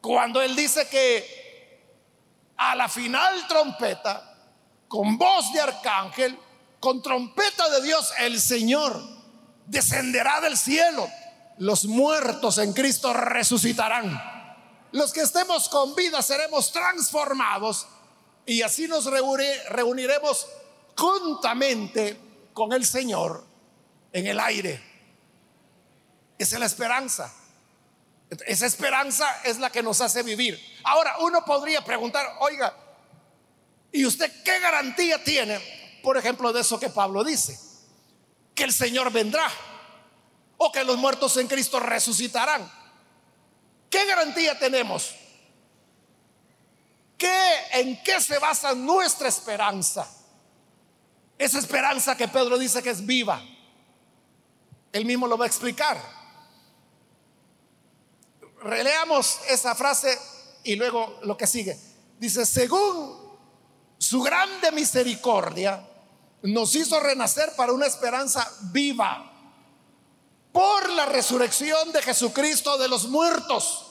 cuando 0.00 0.42
él 0.42 0.54
dice 0.54 0.86
que 0.88 1.40
a 2.56 2.74
la 2.74 2.88
final 2.88 3.46
trompeta 3.48 4.26
con 4.88 5.16
voz 5.16 5.52
de 5.52 5.60
arcángel, 5.60 6.38
con 6.80 7.02
trompeta 7.02 7.68
de 7.70 7.82
Dios, 7.82 8.12
el 8.18 8.40
Señor 8.40 9.00
descenderá 9.66 10.40
del 10.40 10.56
cielo. 10.58 11.08
Los 11.58 11.84
muertos 11.84 12.58
en 12.58 12.72
Cristo 12.72 13.12
resucitarán. 13.12 14.20
Los 14.92 15.12
que 15.12 15.20
estemos 15.20 15.68
con 15.68 15.94
vida 15.94 16.20
seremos 16.22 16.72
transformados 16.72 17.86
y 18.44 18.62
así 18.62 18.88
nos 18.88 19.04
reuniremos 19.06 20.46
juntamente 20.96 22.29
con 22.60 22.74
el 22.74 22.84
Señor 22.84 23.42
en 24.12 24.26
el 24.26 24.38
aire. 24.38 24.82
Esa 26.36 26.56
es 26.56 26.60
la 26.60 26.66
esperanza. 26.66 27.32
Esa 28.46 28.66
esperanza 28.66 29.40
es 29.44 29.58
la 29.58 29.72
que 29.72 29.82
nos 29.82 30.02
hace 30.02 30.22
vivir. 30.22 30.60
Ahora, 30.84 31.16
uno 31.20 31.42
podría 31.42 31.82
preguntar, 31.82 32.36
oiga, 32.40 32.76
¿y 33.90 34.04
usted 34.04 34.30
qué 34.44 34.60
garantía 34.60 35.24
tiene, 35.24 35.58
por 36.02 36.18
ejemplo, 36.18 36.52
de 36.52 36.60
eso 36.60 36.78
que 36.78 36.90
Pablo 36.90 37.24
dice? 37.24 37.58
Que 38.54 38.64
el 38.64 38.74
Señor 38.74 39.10
vendrá 39.10 39.50
o 40.58 40.70
que 40.70 40.84
los 40.84 40.98
muertos 40.98 41.38
en 41.38 41.48
Cristo 41.48 41.80
resucitarán. 41.80 42.70
¿Qué 43.88 44.04
garantía 44.04 44.58
tenemos? 44.58 45.14
¿Qué, 47.16 47.54
¿En 47.72 48.02
qué 48.02 48.20
se 48.20 48.38
basa 48.38 48.74
nuestra 48.74 49.28
esperanza? 49.28 50.19
Esa 51.40 51.58
esperanza 51.58 52.16
que 52.16 52.28
Pedro 52.28 52.56
dice 52.56 52.82
que 52.82 52.90
es 52.90 53.04
viva. 53.04 53.42
Él 54.92 55.04
mismo 55.04 55.26
lo 55.26 55.36
va 55.36 55.46
a 55.46 55.48
explicar 55.48 56.20
releamos 58.62 59.40
esa 59.48 59.74
frase 59.74 60.18
y 60.64 60.76
luego 60.76 61.18
lo 61.22 61.36
que 61.36 61.46
sigue. 61.46 61.78
Dice, 62.18 62.44
según 62.44 63.38
su 63.98 64.22
grande 64.22 64.72
misericordia, 64.72 65.86
nos 66.42 66.74
hizo 66.74 67.00
renacer 67.00 67.54
para 67.56 67.72
una 67.72 67.86
esperanza 67.86 68.50
viva 68.72 69.26
por 70.52 70.90
la 70.90 71.06
resurrección 71.06 71.92
de 71.92 72.02
Jesucristo 72.02 72.76
de 72.78 72.88
los 72.88 73.08
muertos. 73.08 73.86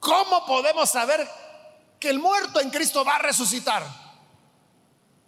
¿Cómo 0.00 0.44
podemos 0.44 0.90
saber 0.90 1.26
que 1.98 2.10
el 2.10 2.18
muerto 2.18 2.60
en 2.60 2.70
Cristo 2.70 3.04
va 3.04 3.16
a 3.16 3.20
resucitar? 3.20 4.03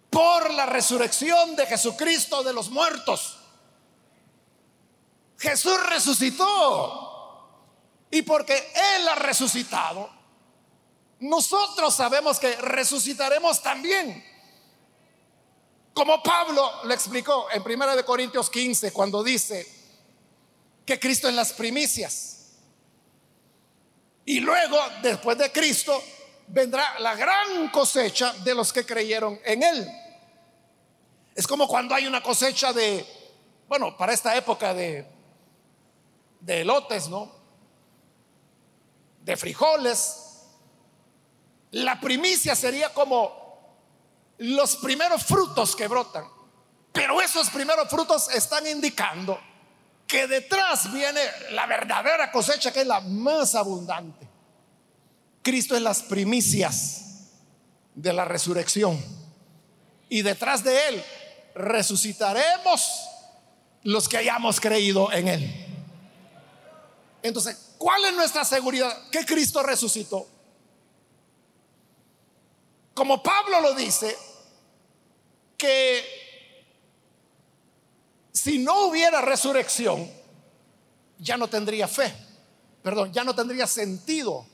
Por 0.09 0.53
la 0.53 0.65
resurrección 0.65 1.55
de 1.55 1.65
Jesucristo 1.65 2.43
de 2.43 2.53
los 2.53 2.69
muertos. 2.69 3.37
Jesús 5.37 5.77
resucitó. 5.89 7.03
Y 8.09 8.21
porque 8.21 8.55
Él 8.95 9.07
ha 9.09 9.15
resucitado, 9.15 10.09
nosotros 11.19 11.93
sabemos 11.93 12.39
que 12.39 12.55
resucitaremos 12.55 13.61
también. 13.61 14.23
Como 15.93 16.21
Pablo 16.21 16.83
le 16.85 16.93
explicó 16.93 17.47
en 17.51 17.63
1 17.63 18.05
Corintios 18.05 18.49
15 18.49 18.93
cuando 18.93 19.23
dice 19.23 19.67
que 20.85 20.99
Cristo 20.99 21.27
es 21.27 21.33
las 21.33 21.53
primicias. 21.53 22.37
Y 24.25 24.39
luego, 24.39 24.77
después 25.01 25.37
de 25.37 25.51
Cristo, 25.51 26.01
vendrá 26.47 26.99
la 26.99 27.15
gran 27.15 27.69
cosecha 27.69 28.33
de 28.43 28.55
los 28.55 28.71
que 28.73 28.85
creyeron 28.85 29.39
en 29.43 29.63
Él. 29.63 29.87
Es 31.35 31.45
como 31.47 31.67
cuando 31.67 31.93
hay 31.93 32.07
una 32.07 32.23
cosecha 32.23 32.73
de, 32.73 33.05
bueno, 33.67 33.95
para 33.95 34.13
esta 34.13 34.35
época 34.35 34.73
de 34.73 35.17
de 36.39 36.61
elotes, 36.61 37.09
¿no? 37.09 37.31
De 39.21 39.35
frijoles. 39.35 40.23
La 41.71 41.99
primicia 41.99 42.55
sería 42.55 42.93
como 42.93 43.45
los 44.37 44.77
primeros 44.77 45.23
frutos 45.25 45.75
que 45.75 45.87
brotan. 45.87 46.25
Pero 46.91 47.21
esos 47.21 47.49
primeros 47.49 47.89
frutos 47.89 48.29
están 48.33 48.65
indicando 48.65 49.39
que 50.07 50.25
detrás 50.25 50.91
viene 50.91 51.21
la 51.51 51.65
verdadera 51.65 52.31
cosecha 52.31 52.71
que 52.71 52.81
es 52.81 52.87
la 52.87 53.01
más 53.01 53.53
abundante. 53.53 54.26
Cristo 55.47 55.77
es 55.77 55.81
las 55.81 56.01
primicias 56.01 57.29
de 57.95 58.11
la 58.11 58.25
resurrección. 58.25 59.01
Y 60.09 60.21
detrás 60.21 60.61
de 60.61 60.89
Él 60.89 61.03
resucitaremos 61.55 62.81
los 63.83 64.09
que 64.09 64.17
hayamos 64.17 64.59
creído 64.59 65.09
en 65.09 65.29
Él. 65.29 65.65
Entonces, 67.23 67.75
¿cuál 67.77 68.03
es 68.03 68.13
nuestra 68.13 68.43
seguridad? 68.43 69.09
Que 69.09 69.25
Cristo 69.25 69.63
resucitó. 69.63 70.27
Como 72.93 73.23
Pablo 73.23 73.61
lo 73.61 73.73
dice, 73.73 74.17
que 75.55 76.03
si 78.33 78.57
no 78.57 78.87
hubiera 78.87 79.21
resurrección, 79.21 80.11
ya 81.17 81.37
no 81.37 81.47
tendría 81.47 81.87
fe. 81.87 82.13
Perdón, 82.83 83.13
ya 83.13 83.23
no 83.23 83.33
tendría 83.33 83.65
sentido 83.65 84.45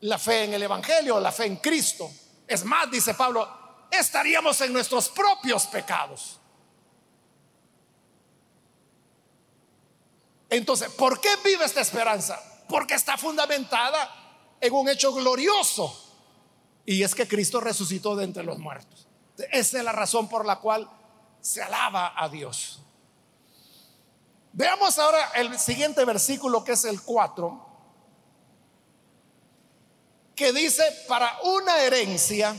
la 0.00 0.18
fe 0.18 0.44
en 0.44 0.54
el 0.54 0.62
Evangelio, 0.62 1.18
la 1.20 1.32
fe 1.32 1.46
en 1.46 1.56
Cristo. 1.56 2.10
Es 2.46 2.64
más, 2.64 2.90
dice 2.90 3.14
Pablo, 3.14 3.48
estaríamos 3.90 4.60
en 4.60 4.72
nuestros 4.72 5.08
propios 5.08 5.66
pecados. 5.66 6.38
Entonces, 10.50 10.90
¿por 10.92 11.20
qué 11.20 11.28
vive 11.44 11.64
esta 11.64 11.80
esperanza? 11.80 12.40
Porque 12.68 12.94
está 12.94 13.18
fundamentada 13.18 14.56
en 14.60 14.72
un 14.72 14.88
hecho 14.88 15.12
glorioso. 15.12 16.04
Y 16.86 17.02
es 17.02 17.14
que 17.14 17.28
Cristo 17.28 17.60
resucitó 17.60 18.16
de 18.16 18.24
entre 18.24 18.44
los 18.44 18.58
muertos. 18.58 19.06
Esa 19.50 19.78
es 19.78 19.84
la 19.84 19.92
razón 19.92 20.28
por 20.28 20.46
la 20.46 20.58
cual 20.58 20.88
se 21.40 21.62
alaba 21.62 22.14
a 22.16 22.28
Dios. 22.28 22.80
Veamos 24.52 24.98
ahora 24.98 25.32
el 25.34 25.58
siguiente 25.58 26.04
versículo 26.04 26.64
que 26.64 26.72
es 26.72 26.84
el 26.84 27.02
4, 27.02 27.67
que 30.38 30.52
dice, 30.52 30.84
para 31.08 31.38
una 31.42 31.80
herencia 31.80 32.56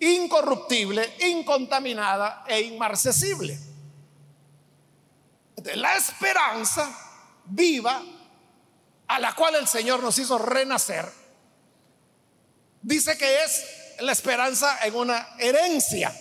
incorruptible, 0.00 1.14
incontaminada 1.20 2.44
e 2.48 2.62
inmarcesible 2.62 3.74
la 5.74 5.96
esperanza 5.96 6.94
viva 7.46 8.02
a 9.06 9.18
la 9.18 9.34
cual 9.34 9.56
el 9.56 9.66
Señor 9.66 10.02
nos 10.02 10.18
hizo 10.18 10.38
renacer, 10.38 11.10
dice 12.82 13.16
que 13.16 13.44
es 13.44 13.64
la 14.00 14.12
esperanza 14.12 14.78
en 14.84 14.94
una 14.94 15.36
herencia. 15.38 16.14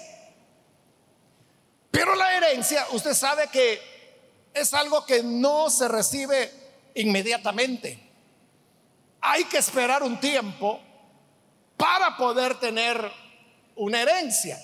Pero 1.92 2.16
la 2.16 2.36
herencia, 2.36 2.88
usted 2.92 3.14
sabe 3.14 3.48
que 3.50 4.50
es 4.54 4.74
algo 4.74 5.06
que 5.06 5.24
no 5.24 5.70
se 5.70 5.88
recibe 5.88 6.52
inmediatamente. 6.96 8.03
Hay 9.26 9.46
que 9.46 9.58
esperar 9.58 10.04
un 10.04 10.20
tiempo 10.20 10.82
para 11.78 12.18
poder 12.18 12.60
tener 12.60 13.10
una 13.78 14.02
herencia. 14.02 14.60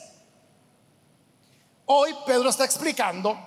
Hoy 1.85 2.13
Pedro 2.25 2.49
está 2.49 2.65
explicando 2.65 3.39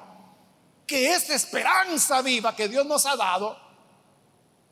que 0.86 1.12
esta 1.12 1.34
esperanza 1.34 2.22
viva 2.22 2.56
que 2.56 2.66
Dios 2.66 2.86
nos 2.86 3.04
ha 3.04 3.14
dado, 3.14 3.58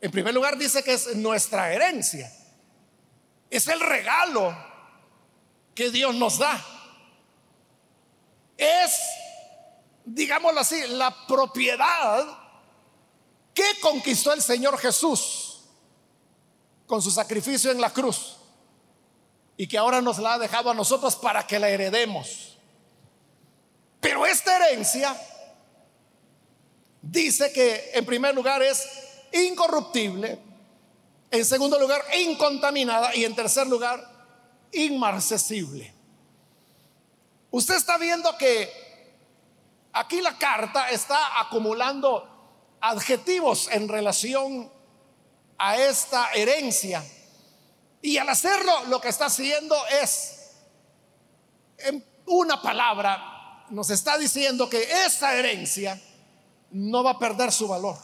en 0.00 0.11
primer 0.11 0.33
lugar 0.33 0.57
dice 0.57 0.83
que 0.83 0.94
es 0.94 1.14
nuestra 1.14 1.74
herencia. 1.74 2.33
Es 3.50 3.68
el 3.68 3.79
regalo 3.79 4.57
que 5.74 5.90
Dios 5.90 6.14
nos 6.14 6.38
da. 6.38 6.59
Es, 8.57 8.98
digámoslo 10.07 10.61
así, 10.61 10.87
la 10.88 11.26
propiedad 11.26 12.26
que 13.53 13.79
conquistó 13.83 14.33
el 14.33 14.40
Señor 14.40 14.79
Jesús 14.79 15.50
con 16.90 17.00
su 17.00 17.12
sacrificio 17.12 17.70
en 17.70 17.81
la 17.81 17.92
cruz 17.92 18.35
y 19.57 19.68
que 19.68 19.79
ahora 19.79 20.03
nos 20.03 20.18
la 20.18 20.35
ha 20.35 20.38
dejado 20.40 20.72
a 20.72 20.74
nosotros 20.74 21.14
para 21.14 21.46
que 21.46 21.57
la 21.57 21.68
heredemos. 21.68 22.59
Pero 24.00 24.26
esta 24.26 24.57
herencia 24.57 25.16
dice 27.00 27.53
que 27.53 27.92
en 27.94 28.05
primer 28.05 28.35
lugar 28.35 28.61
es 28.61 28.88
incorruptible, 29.33 30.40
en 31.31 31.44
segundo 31.44 31.79
lugar 31.79 32.03
incontaminada 32.18 33.14
y 33.14 33.24
en 33.24 33.37
tercer 33.37 33.68
lugar 33.68 34.05
inmarcesible. 34.72 35.94
Usted 37.53 37.76
está 37.76 37.98
viendo 37.98 38.37
que 38.37 39.14
aquí 39.92 40.20
la 40.20 40.37
carta 40.37 40.90
está 40.90 41.40
acumulando 41.40 42.76
adjetivos 42.81 43.68
en 43.70 43.87
relación 43.87 44.80
a 45.62 45.77
esta 45.77 46.33
herencia. 46.33 47.05
Y 48.01 48.16
al 48.16 48.31
hacerlo 48.31 48.87
lo 48.87 48.99
que 48.99 49.11
está 49.11 49.27
haciendo 49.27 49.77
es, 50.03 50.53
en 51.79 52.03
una 52.27 52.62
palabra, 52.62 53.66
nos 53.68 53.90
está 53.90 54.16
diciendo 54.16 54.70
que 54.70 54.83
esa 55.05 55.35
herencia 55.35 56.01
no 56.70 57.05
va 57.05 57.12
a 57.12 57.18
perder 57.18 57.53
su 57.53 57.68
valor. 57.68 57.99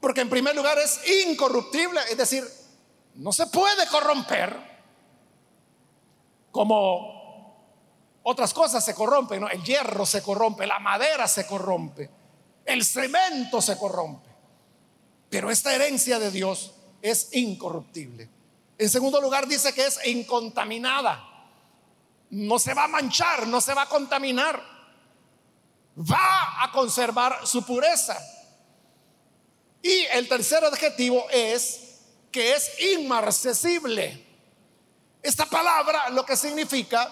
Porque 0.00 0.22
en 0.22 0.30
primer 0.30 0.56
lugar 0.56 0.78
es 0.78 0.98
incorruptible, 1.26 2.00
es 2.10 2.16
decir, 2.16 2.42
no 3.16 3.30
se 3.30 3.46
puede 3.48 3.86
corromper 3.88 4.72
como 6.50 7.58
otras 8.22 8.54
cosas 8.54 8.82
se 8.82 8.94
corrompen, 8.94 9.44
el 9.50 9.62
hierro 9.62 10.06
se 10.06 10.22
corrompe, 10.22 10.66
la 10.66 10.78
madera 10.78 11.28
se 11.28 11.46
corrompe, 11.46 12.08
el 12.64 12.82
cemento 12.82 13.60
se 13.60 13.76
corrompe. 13.76 14.31
Pero 15.32 15.50
esta 15.50 15.74
herencia 15.74 16.18
de 16.18 16.30
Dios 16.30 16.72
es 17.00 17.30
incorruptible. 17.32 18.28
En 18.76 18.90
segundo 18.90 19.18
lugar 19.18 19.48
dice 19.48 19.72
que 19.72 19.86
es 19.86 19.98
incontaminada. 20.04 21.26
No 22.28 22.58
se 22.58 22.74
va 22.74 22.84
a 22.84 22.88
manchar, 22.88 23.46
no 23.46 23.58
se 23.62 23.72
va 23.72 23.84
a 23.84 23.88
contaminar. 23.88 24.62
Va 25.98 26.62
a 26.62 26.70
conservar 26.70 27.46
su 27.46 27.64
pureza. 27.64 28.18
Y 29.80 30.04
el 30.12 30.28
tercer 30.28 30.62
adjetivo 30.66 31.24
es 31.30 31.80
que 32.30 32.52
es 32.52 32.70
inmarcesible. 32.98 34.26
Esta 35.22 35.46
palabra 35.46 36.10
lo 36.10 36.26
que 36.26 36.36
significa 36.36 37.10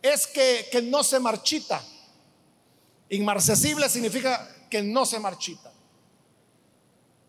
es 0.00 0.26
que, 0.26 0.66
que 0.72 0.80
no 0.80 1.04
se 1.04 1.20
marchita. 1.20 1.84
Inmarcesible 3.10 3.86
significa 3.90 4.48
que 4.70 4.82
no 4.82 5.04
se 5.04 5.20
marchita. 5.20 5.67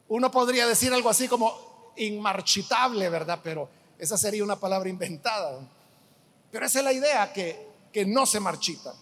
Uno 0.09 0.31
podría 0.31 0.67
decir 0.67 0.93
algo 0.93 1.09
así 1.09 1.27
como 1.27 1.93
inmarchitable, 1.95 3.09
¿verdad? 3.09 3.39
Pero 3.43 3.69
esa 3.97 4.17
sería 4.17 4.43
una 4.43 4.59
palabra 4.59 4.89
inventada. 4.89 5.59
Pero 6.51 6.65
esa 6.65 6.79
es 6.79 6.85
la 6.85 6.93
idea, 6.93 7.31
que, 7.31 7.67
que 7.93 8.05
no 8.05 8.25
se 8.25 8.39
marchita. 8.39 8.93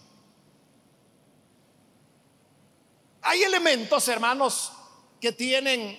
Hay 3.22 3.42
elementos, 3.42 4.06
hermanos, 4.08 4.72
que 5.20 5.32
tienen 5.32 5.98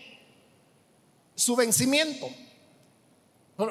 su 1.36 1.56
vencimiento. 1.56 2.30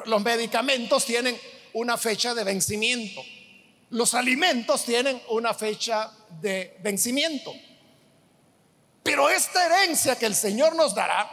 Los 0.05 0.23
medicamentos 0.23 1.05
tienen 1.05 1.39
una 1.73 1.97
fecha 1.97 2.33
de 2.33 2.43
vencimiento. 2.43 3.21
Los 3.91 4.13
alimentos 4.13 4.83
tienen 4.85 5.21
una 5.29 5.53
fecha 5.53 6.11
de 6.41 6.77
vencimiento. 6.81 7.53
Pero 9.09 9.27
esta 9.27 9.65
herencia 9.65 10.19
que 10.19 10.27
el 10.27 10.35
Señor 10.35 10.75
nos 10.75 10.93
dará 10.93 11.27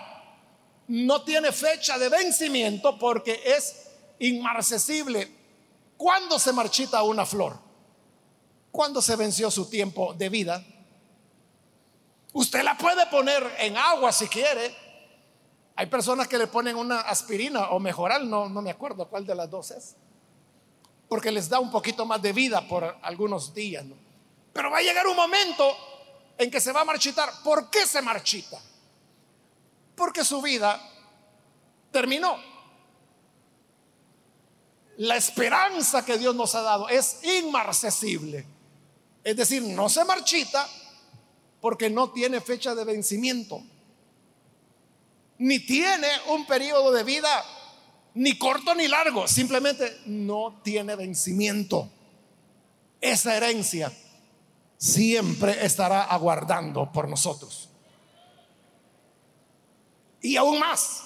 no 0.89 1.23
tiene 1.25 1.53
fecha 1.53 1.99
de 1.99 2.09
vencimiento 2.09 2.99
porque 2.99 3.43
es 3.45 3.91
inmarcesible. 4.19 5.31
¿Cuándo 5.99 6.39
se 6.39 6.55
marchita 6.55 7.03
una 7.03 7.27
flor? 7.27 7.59
¿Cuándo 8.71 9.03
se 9.03 9.15
venció 9.15 9.51
su 9.51 9.69
tiempo 9.69 10.15
de 10.15 10.31
vida? 10.31 10.65
Usted 12.33 12.62
la 12.62 12.79
puede 12.79 13.05
poner 13.09 13.47
en 13.59 13.77
agua 13.77 14.11
si 14.11 14.27
quiere. 14.27 14.75
Hay 15.75 15.85
personas 15.85 16.29
que 16.29 16.39
le 16.39 16.47
ponen 16.47 16.77
una 16.77 17.01
aspirina 17.01 17.69
o 17.73 17.79
mejoral, 17.79 18.31
no, 18.31 18.49
no 18.49 18.62
me 18.62 18.71
acuerdo 18.71 19.07
cuál 19.07 19.27
de 19.27 19.35
las 19.35 19.51
dos 19.51 19.71
es. 19.73 19.97
Porque 21.11 21.31
les 21.31 21.51
da 21.51 21.61
un 21.61 21.71
poquito 21.71 22.07
más 22.07 22.23
de 22.23 22.33
vida 22.33 22.67
por 22.67 22.97
algunos 23.03 23.53
días. 23.53 23.85
Pero 24.55 24.71
va 24.71 24.79
a 24.79 24.83
llegar 24.83 25.07
un 25.07 25.17
momento 25.17 25.77
en 26.38 26.51
que 26.51 26.61
se 26.61 26.72
va 26.72 26.83
a 26.83 26.85
marchitar. 26.85 27.31
¿Por 27.42 27.70
qué 27.70 27.87
se 27.87 28.03
marchita? 28.03 28.61
Porque 29.94 30.25
su 30.25 30.42
vida 30.42 30.81
terminó. 31.90 32.37
La 34.99 35.16
esperanza 35.16 36.05
que 36.05 36.18
Dios 36.18 36.35
nos 36.35 36.55
ha 36.55 36.62
dado 36.62 36.88
es 36.88 37.22
inmarcesible. 37.22 38.46
Es 39.22 39.37
decir, 39.37 39.62
no 39.62 39.88
se 39.88 40.05
marchita 40.05 40.68
porque 41.61 41.90
no 41.90 42.12
tiene 42.12 42.40
fecha 42.40 42.75
de 42.75 42.85
vencimiento, 42.85 43.61
ni 45.38 45.59
tiene 45.59 46.09
un 46.29 46.46
periodo 46.46 46.92
de 46.92 47.03
vida 47.03 47.44
ni 48.14 48.38
corto 48.38 48.75
ni 48.75 48.88
largo, 48.88 49.27
simplemente 49.29 50.01
no 50.07 50.61
tiene 50.62 50.96
vencimiento. 50.96 51.90
Esa 53.01 53.37
herencia 53.37 53.92
siempre 54.77 55.65
estará 55.65 56.05
aguardando 56.05 56.91
por 56.93 57.09
nosotros. 57.09 57.69
Y 60.21 60.37
aún 60.37 60.59
más, 60.59 61.03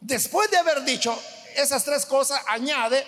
después 0.00 0.50
de 0.50 0.58
haber 0.58 0.84
dicho 0.84 1.16
esas 1.54 1.84
tres 1.84 2.04
cosas, 2.04 2.40
añade 2.48 3.06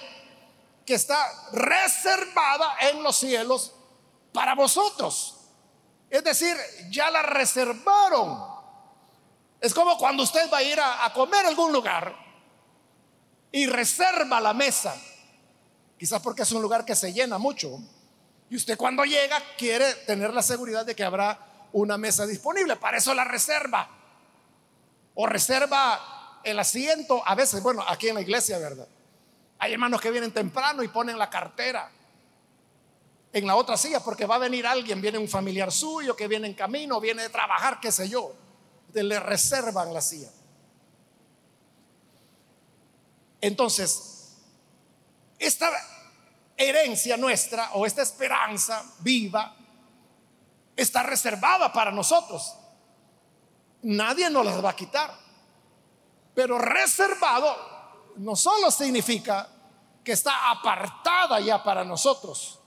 que 0.87 0.95
está 0.95 1.19
reservada 1.53 2.77
en 2.91 3.03
los 3.03 3.17
cielos 3.17 3.75
para 4.33 4.55
vosotros. 4.55 5.35
Es 6.09 6.25
decir, 6.25 6.57
ya 6.91 7.11
la 7.11 7.23
reservaron. 7.23 8.43
Es 9.61 9.75
como 9.75 9.99
cuando 9.99 10.23
usted 10.23 10.51
va 10.51 10.59
a 10.59 10.63
ir 10.63 10.79
a, 10.81 11.13
comer 11.13 11.45
a 11.45 11.49
algún 11.49 11.73
lugar 11.73 12.15
y 13.53 13.67
reserva 13.67 14.41
la 14.41 14.55
mesa. 14.55 14.97
Quizás 15.99 16.23
porque 16.23 16.43
es 16.43 16.53
un 16.53 16.63
lugar 16.63 16.85
que 16.85 16.95
se 16.95 17.13
llena 17.13 17.39
mucho. 17.39 17.81
Y 18.51 18.57
usted 18.57 18.77
cuando 18.77 19.05
llega 19.05 19.41
quiere 19.57 19.95
tener 20.07 20.33
la 20.33 20.43
seguridad 20.43 20.87
de 20.87 20.95
que 20.95 21.05
habrá 21.05 21.69
una 21.73 21.99
mesa 21.99 22.27
disponible. 22.27 22.77
Para 22.77 22.99
eso 22.99 23.15
la 23.15 23.25
reserva. 23.25 23.89
O 25.15 25.27
reserva 25.27 26.41
el 26.45 26.59
asiento. 26.59 27.23
A 27.27 27.35
veces, 27.35 27.63
bueno, 27.63 27.85
aquí 27.87 28.09
en 28.09 28.15
la 28.15 28.21
iglesia, 28.23 28.59
¿verdad? 28.59 28.89
Hay 29.59 29.73
hermanos 29.73 30.01
que 30.01 30.11
vienen 30.11 30.33
temprano 30.33 30.83
y 30.83 30.89
ponen 30.89 31.19
la 31.19 31.29
cartera 31.29 31.91
en 33.33 33.47
la 33.47 33.57
otra 33.57 33.77
silla 33.77 34.01
porque 34.01 34.25
va 34.25 34.37
a 34.37 34.39
venir 34.39 34.67
alguien, 34.67 35.01
viene 35.01 35.19
un 35.19 35.29
familiar 35.29 35.71
suyo 35.71 36.17
que 36.17 36.29
viene 36.29 36.47
en 36.47 36.55
camino, 36.55 37.01
viene 37.01 37.23
de 37.23 37.29
trabajar, 37.29 37.79
qué 37.81 37.93
sé 37.93 38.09
yo. 38.09 38.35
le 38.95 39.21
reservan 39.21 39.93
la 39.93 40.01
silla. 40.01 40.31
Entonces, 43.41 44.37
esta 45.39 45.71
herencia 46.59 47.17
nuestra 47.17 47.71
o 47.75 47.87
esta 47.87 48.03
esperanza 48.03 48.85
viva 48.99 49.55
está 50.77 51.05
reservada 51.05 51.73
para 51.73 51.93
nosotros. 51.93 52.55
Nadie 53.83 54.29
nos 54.29 54.45
la 54.45 54.61
va 54.61 54.71
a 54.71 54.77
quitar. 54.77 55.15
Pero 56.35 56.59
reservado 56.59 57.57
no 58.17 58.35
solo 58.37 58.71
significa 58.71 59.49
que 60.05 60.13
está 60.13 60.51
apartada 60.51 61.41
ya 61.41 61.63
para 61.63 61.85
nosotros, 61.85 62.59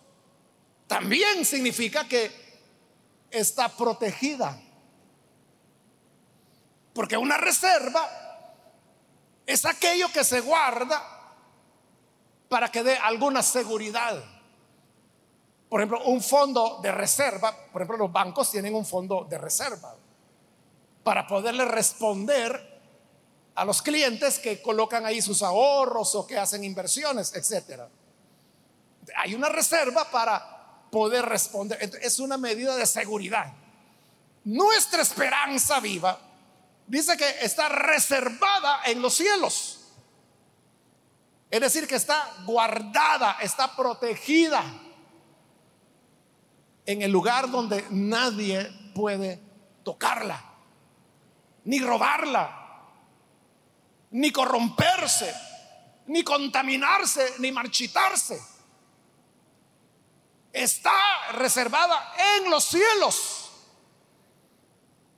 también 0.88 1.46
significa 1.46 2.08
que 2.08 2.32
está 3.30 3.70
protegida. 3.70 4.58
Porque 6.94 7.18
una 7.18 7.38
reserva 7.38 8.10
es 9.46 9.66
aquello 9.66 10.12
que 10.12 10.24
se 10.24 10.42
guarda 10.42 11.21
para 12.52 12.70
que 12.70 12.84
dé 12.84 12.98
alguna 12.98 13.42
seguridad. 13.42 14.22
Por 15.70 15.80
ejemplo, 15.80 16.04
un 16.04 16.22
fondo 16.22 16.82
de 16.84 16.92
reserva, 16.92 17.56
por 17.72 17.82
ejemplo, 17.82 17.96
los 17.96 18.12
bancos 18.12 18.52
tienen 18.52 18.76
un 18.76 18.86
fondo 18.86 19.26
de 19.30 19.38
reserva 19.38 19.96
para 21.02 21.26
poderle 21.26 21.64
responder 21.64 22.82
a 23.56 23.64
los 23.64 23.82
clientes 23.82 24.38
que 24.38 24.62
colocan 24.62 25.06
ahí 25.06 25.22
sus 25.22 25.42
ahorros 25.44 26.14
o 26.16 26.28
que 26.28 26.38
hacen 26.38 26.66
inversiones, 26.66 27.34
etcétera. 27.34 27.88
Hay 29.16 29.34
una 29.34 29.48
reserva 29.48 30.12
para 30.12 30.90
poder 30.92 31.24
responder. 31.26 31.80
Es 32.02 32.20
una 32.20 32.38
medida 32.38 32.76
de 32.76 32.86
seguridad. 32.86 33.54
Nuestra 34.44 35.04
esperanza 35.04 35.80
viva 35.80 36.20
dice 36.86 37.16
que 37.16 37.30
está 37.46 37.70
reservada 37.70 38.82
en 38.88 39.02
los 39.02 39.14
cielos. 39.14 39.81
Es 41.52 41.62
decir, 41.62 41.88
que 41.88 41.96
está 41.96 42.34
guardada, 42.46 43.38
está 43.42 43.76
protegida 43.76 44.64
en 46.86 47.04
el 47.04 47.12
lugar 47.12 47.52
donde 47.52 47.86
nadie 47.92 48.72
puede 48.96 49.40
tocarla, 49.84 50.44
ni 51.66 51.80
robarla, 51.80 52.88
ni 54.12 54.32
corromperse, 54.32 55.32
ni 56.08 56.24
contaminarse, 56.24 57.36
ni 57.38 57.52
marchitarse 57.52 58.42
está 60.54 61.32
reservada 61.34 62.14
en 62.38 62.50
los 62.50 62.66
cielos. 62.66 63.52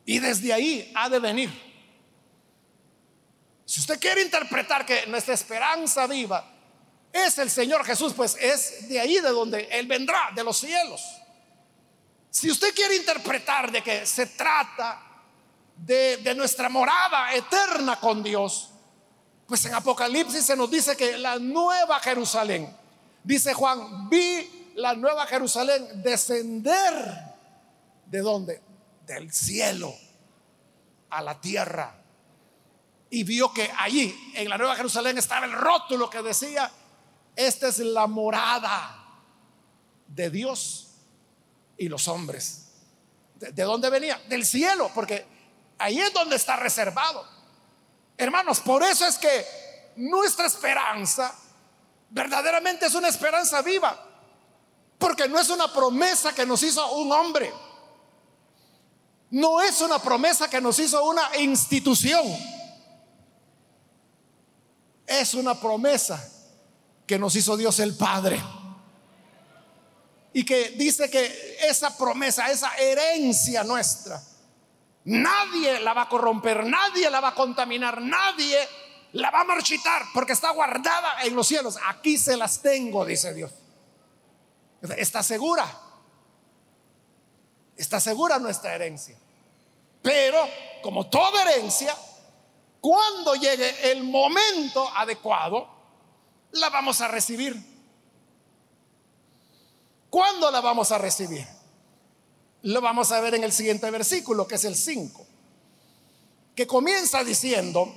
Y 0.05 0.19
desde 0.19 0.53
ahí 0.53 0.91
ha 0.95 1.09
de 1.09 1.19
venir. 1.19 1.72
Si 3.73 3.79
usted 3.79 3.99
quiere 3.99 4.21
interpretar 4.21 4.85
que 4.85 5.07
nuestra 5.07 5.33
esperanza 5.33 6.05
viva 6.05 6.45
es 7.11 7.39
el 7.39 7.49
Señor 7.49 7.83
Jesús, 7.83 8.13
pues 8.13 8.37
es 8.39 8.87
de 8.87 8.99
ahí 8.99 9.15
de 9.15 9.29
donde 9.29 9.67
Él 9.71 9.87
vendrá, 9.87 10.29
de 10.35 10.43
los 10.43 10.59
cielos. 10.59 11.01
Si 12.29 12.51
usted 12.51 12.71
quiere 12.75 12.97
interpretar 12.97 13.71
de 13.71 13.81
que 13.81 14.05
se 14.05 14.27
trata 14.27 15.01
de, 15.75 16.17
de 16.17 16.35
nuestra 16.35 16.69
morada 16.69 17.33
eterna 17.33 17.99
con 17.99 18.21
Dios, 18.21 18.69
pues 19.47 19.65
en 19.65 19.73
Apocalipsis 19.73 20.45
se 20.45 20.55
nos 20.55 20.69
dice 20.69 20.95
que 20.95 21.17
la 21.17 21.39
nueva 21.39 21.99
Jerusalén, 21.99 22.71
dice 23.23 23.55
Juan, 23.55 24.07
vi 24.07 24.71
la 24.75 24.93
nueva 24.93 25.25
Jerusalén 25.25 26.03
descender. 26.03 26.93
¿De 28.05 28.19
dónde? 28.19 28.61
Del 29.07 29.33
cielo 29.33 29.95
a 31.09 31.23
la 31.23 31.41
tierra. 31.41 32.02
Y 33.13 33.23
vio 33.23 33.53
que 33.53 33.71
allí, 33.77 34.31
en 34.33 34.49
la 34.49 34.57
Nueva 34.57 34.75
Jerusalén, 34.75 35.19
estaba 35.19 35.45
el 35.45 35.51
rótulo 35.51 36.09
que 36.09 36.23
decía, 36.23 36.71
esta 37.35 37.67
es 37.67 37.77
la 37.77 38.07
morada 38.07 39.21
de 40.07 40.31
Dios 40.31 40.95
y 41.77 41.89
los 41.89 42.07
hombres. 42.07 42.71
¿De, 43.35 43.51
dónde 43.51 43.91
venía? 43.91 44.19
Del 44.29 44.43
cielo, 44.43 44.89
porque 44.95 45.27
ahí 45.77 45.99
es 45.99 46.11
donde 46.11 46.37
está 46.37 46.55
reservado. 46.55 47.23
Hermanos, 48.17 48.61
por 48.61 48.81
eso 48.81 49.05
es 49.05 49.19
que 49.19 49.45
nuestra 49.97 50.47
esperanza 50.47 51.35
verdaderamente 52.09 52.87
es 52.87 52.95
una 52.95 53.09
esperanza 53.09 53.61
viva, 53.61 53.95
porque 54.97 55.29
no 55.29 55.39
es 55.39 55.51
una 55.51 55.71
promesa 55.71 56.33
que 56.33 56.47
nos 56.47 56.63
hizo 56.63 56.93
un 56.93 57.11
hombre, 57.11 57.53
no 59.29 59.61
es 59.61 59.81
una 59.81 59.99
promesa 59.99 60.49
que 60.49 60.59
nos 60.59 60.79
hizo 60.79 61.03
una 61.03 61.29
institución 61.37 62.25
es 65.05 65.33
una 65.33 65.59
promesa 65.59 66.29
que 67.05 67.19
nos 67.19 67.35
hizo 67.35 67.57
Dios 67.57 67.79
el 67.79 67.95
Padre. 67.95 68.41
Y 70.33 70.43
que 70.43 70.69
dice 70.69 71.09
que 71.09 71.57
esa 71.61 71.95
promesa, 71.95 72.49
esa 72.49 72.75
herencia 72.75 73.63
nuestra, 73.63 74.21
nadie 75.05 75.79
la 75.79 75.93
va 75.93 76.03
a 76.03 76.09
corromper, 76.09 76.65
nadie 76.65 77.09
la 77.09 77.19
va 77.19 77.29
a 77.29 77.35
contaminar, 77.35 78.01
nadie 78.01 78.57
la 79.13 79.29
va 79.29 79.41
a 79.41 79.43
marchitar 79.43 80.05
porque 80.13 80.33
está 80.33 80.49
guardada 80.51 81.21
en 81.23 81.35
los 81.35 81.47
cielos. 81.47 81.77
Aquí 81.87 82.17
se 82.17 82.35
las 82.35 82.61
tengo, 82.61 83.05
dice 83.05 83.33
Dios. 83.33 83.51
Está 84.97 85.21
segura. 85.21 85.65
Está 87.77 87.99
segura 87.99 88.39
nuestra 88.39 88.73
herencia. 88.73 89.17
Pero 90.01 90.39
como 90.81 91.07
toda 91.07 91.43
herencia, 91.43 91.95
cuando 92.83 93.35
llegue 93.35 93.93
el 93.93 94.03
momento 94.03 94.89
adecuado, 94.93 95.69
la 96.51 96.69
vamos 96.69 96.99
a 96.99 97.07
recibir. 97.07 97.55
¿Cuándo 100.09 100.51
la 100.51 100.59
vamos 100.59 100.91
a 100.91 100.97
recibir? 100.97 101.47
Lo 102.63 102.81
vamos 102.81 103.13
a 103.13 103.21
ver 103.21 103.35
en 103.35 103.45
el 103.45 103.53
siguiente 103.53 103.89
versículo, 103.89 104.45
que 104.45 104.55
es 104.55 104.65
el 104.65 104.75
5, 104.75 105.25
que 106.53 106.67
comienza 106.67 107.23
diciendo, 107.23 107.87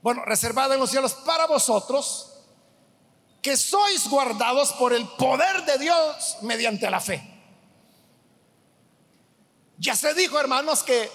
bueno, 0.00 0.24
reservada 0.24 0.72
en 0.72 0.80
los 0.80 0.88
cielos 0.88 1.12
para 1.12 1.46
vosotros, 1.46 2.38
que 3.42 3.54
sois 3.54 4.08
guardados 4.08 4.72
por 4.72 4.94
el 4.94 5.06
poder 5.08 5.66
de 5.66 5.76
Dios 5.76 6.38
mediante 6.40 6.90
la 6.90 7.00
fe. 7.00 7.22
Ya 9.76 9.94
se 9.94 10.14
dijo, 10.14 10.40
hermanos, 10.40 10.82
que 10.82 11.10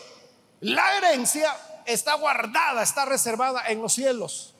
la 0.59 0.97
herencia 0.97 1.51
está 1.93 2.13
guardada, 2.15 2.83
está 2.83 3.05
reservada 3.05 3.67
en 3.67 3.81
los 3.81 3.93
cielos. 3.93 4.53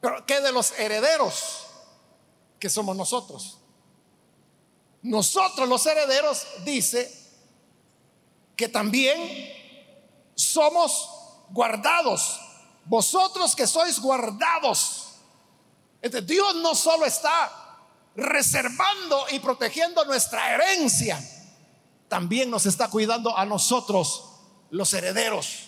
Pero 0.00 0.24
¿qué 0.24 0.40
de 0.40 0.52
los 0.52 0.72
herederos 0.78 1.66
que 2.58 2.70
somos 2.70 2.96
nosotros? 2.96 3.58
Nosotros 5.02 5.68
los 5.68 5.84
herederos 5.86 6.46
dice 6.64 7.12
que 8.56 8.68
también 8.68 9.52
somos 10.34 11.10
guardados. 11.50 12.40
Vosotros 12.86 13.54
que 13.54 13.66
sois 13.66 14.00
guardados. 14.00 15.02
Dios 16.24 16.54
no 16.56 16.74
solo 16.74 17.04
está 17.04 17.80
reservando 18.14 19.26
y 19.30 19.40
protegiendo 19.40 20.04
nuestra 20.04 20.54
herencia, 20.54 21.20
también 22.08 22.48
nos 22.48 22.64
está 22.64 22.88
cuidando 22.88 23.36
a 23.36 23.44
nosotros, 23.44 24.24
los 24.70 24.92
herederos 24.94 25.65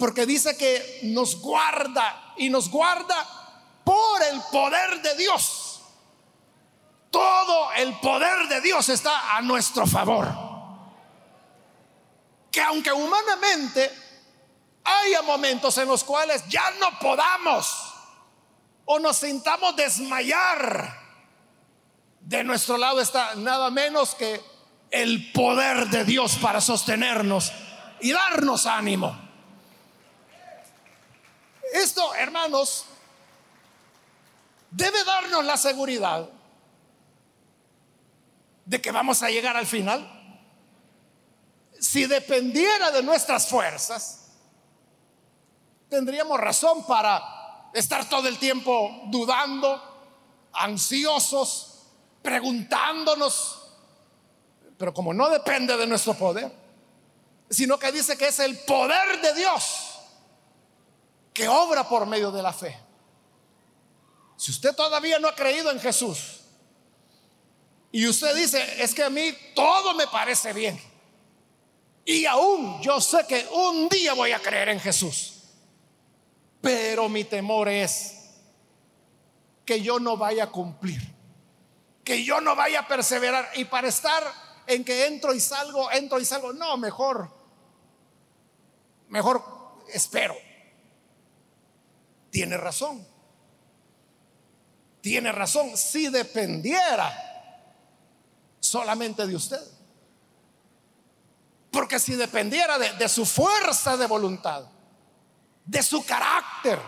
porque 0.00 0.24
dice 0.24 0.56
que 0.56 1.00
nos 1.02 1.36
guarda 1.42 2.32
y 2.38 2.48
nos 2.48 2.70
guarda 2.70 3.14
por 3.84 4.22
el 4.22 4.40
poder 4.50 5.02
de 5.02 5.14
Dios. 5.14 5.82
Todo 7.10 7.72
el 7.72 7.92
poder 8.00 8.48
de 8.48 8.62
Dios 8.62 8.88
está 8.88 9.36
a 9.36 9.42
nuestro 9.42 9.86
favor. 9.86 10.26
Que 12.50 12.62
aunque 12.62 12.90
humanamente 12.90 13.90
haya 14.82 15.20
momentos 15.20 15.76
en 15.76 15.86
los 15.86 16.02
cuales 16.02 16.48
ya 16.48 16.70
no 16.80 16.98
podamos 16.98 17.92
o 18.86 18.98
nos 18.98 19.18
sintamos 19.18 19.76
desmayar, 19.76 20.98
de 22.20 22.42
nuestro 22.42 22.78
lado 22.78 23.02
está 23.02 23.34
nada 23.34 23.70
menos 23.70 24.14
que 24.14 24.40
el 24.90 25.30
poder 25.32 25.88
de 25.90 26.06
Dios 26.06 26.36
para 26.40 26.62
sostenernos 26.62 27.52
y 28.00 28.12
darnos 28.12 28.64
ánimo. 28.64 29.29
Esto, 31.72 32.14
hermanos, 32.14 32.84
debe 34.70 35.04
darnos 35.04 35.44
la 35.44 35.56
seguridad 35.56 36.28
de 38.64 38.80
que 38.80 38.90
vamos 38.90 39.22
a 39.22 39.30
llegar 39.30 39.56
al 39.56 39.66
final. 39.66 40.16
Si 41.78 42.06
dependiera 42.06 42.90
de 42.90 43.02
nuestras 43.02 43.48
fuerzas, 43.48 44.28
tendríamos 45.88 46.38
razón 46.38 46.84
para 46.86 47.70
estar 47.72 48.08
todo 48.08 48.28
el 48.28 48.38
tiempo 48.38 49.02
dudando, 49.06 50.48
ansiosos, 50.52 51.86
preguntándonos. 52.22 53.56
Pero 54.76 54.92
como 54.92 55.14
no 55.14 55.28
depende 55.28 55.76
de 55.76 55.86
nuestro 55.86 56.14
poder, 56.14 56.52
sino 57.48 57.78
que 57.78 57.92
dice 57.92 58.16
que 58.16 58.28
es 58.28 58.38
el 58.38 58.58
poder 58.60 59.20
de 59.20 59.34
Dios 59.34 59.89
que 61.32 61.48
obra 61.48 61.88
por 61.88 62.06
medio 62.06 62.30
de 62.30 62.42
la 62.42 62.52
fe. 62.52 62.76
Si 64.36 64.50
usted 64.50 64.74
todavía 64.74 65.18
no 65.18 65.28
ha 65.28 65.34
creído 65.34 65.70
en 65.70 65.78
Jesús 65.80 66.40
y 67.92 68.06
usted 68.06 68.34
dice, 68.34 68.82
es 68.82 68.94
que 68.94 69.02
a 69.02 69.10
mí 69.10 69.34
todo 69.54 69.94
me 69.94 70.06
parece 70.06 70.52
bien 70.52 70.80
y 72.04 72.24
aún 72.24 72.80
yo 72.80 73.00
sé 73.00 73.26
que 73.28 73.46
un 73.52 73.88
día 73.88 74.14
voy 74.14 74.32
a 74.32 74.40
creer 74.40 74.70
en 74.70 74.80
Jesús, 74.80 75.42
pero 76.60 77.08
mi 77.08 77.24
temor 77.24 77.68
es 77.68 78.16
que 79.64 79.82
yo 79.82 80.00
no 80.00 80.16
vaya 80.16 80.44
a 80.44 80.50
cumplir, 80.50 81.00
que 82.02 82.24
yo 82.24 82.40
no 82.40 82.56
vaya 82.56 82.80
a 82.80 82.88
perseverar 82.88 83.50
y 83.54 83.66
para 83.66 83.88
estar 83.88 84.24
en 84.66 84.84
que 84.84 85.06
entro 85.06 85.34
y 85.34 85.40
salgo, 85.40 85.90
entro 85.90 86.18
y 86.18 86.24
salgo, 86.24 86.52
no, 86.52 86.76
mejor, 86.78 87.30
mejor 89.08 89.42
espero 89.92 90.34
tiene 92.30 92.56
razón. 92.56 93.06
Tiene 95.00 95.32
razón 95.32 95.76
si 95.76 96.08
dependiera 96.08 97.12
solamente 98.60 99.26
de 99.26 99.34
usted. 99.34 99.60
Porque 101.70 101.98
si 101.98 102.14
dependiera 102.14 102.78
de, 102.78 103.08
su 103.08 103.24
fuerza 103.24 103.96
de 103.96 104.06
voluntad, 104.06 104.64
de 105.64 105.82
su 105.82 106.04
carácter, 106.04 106.80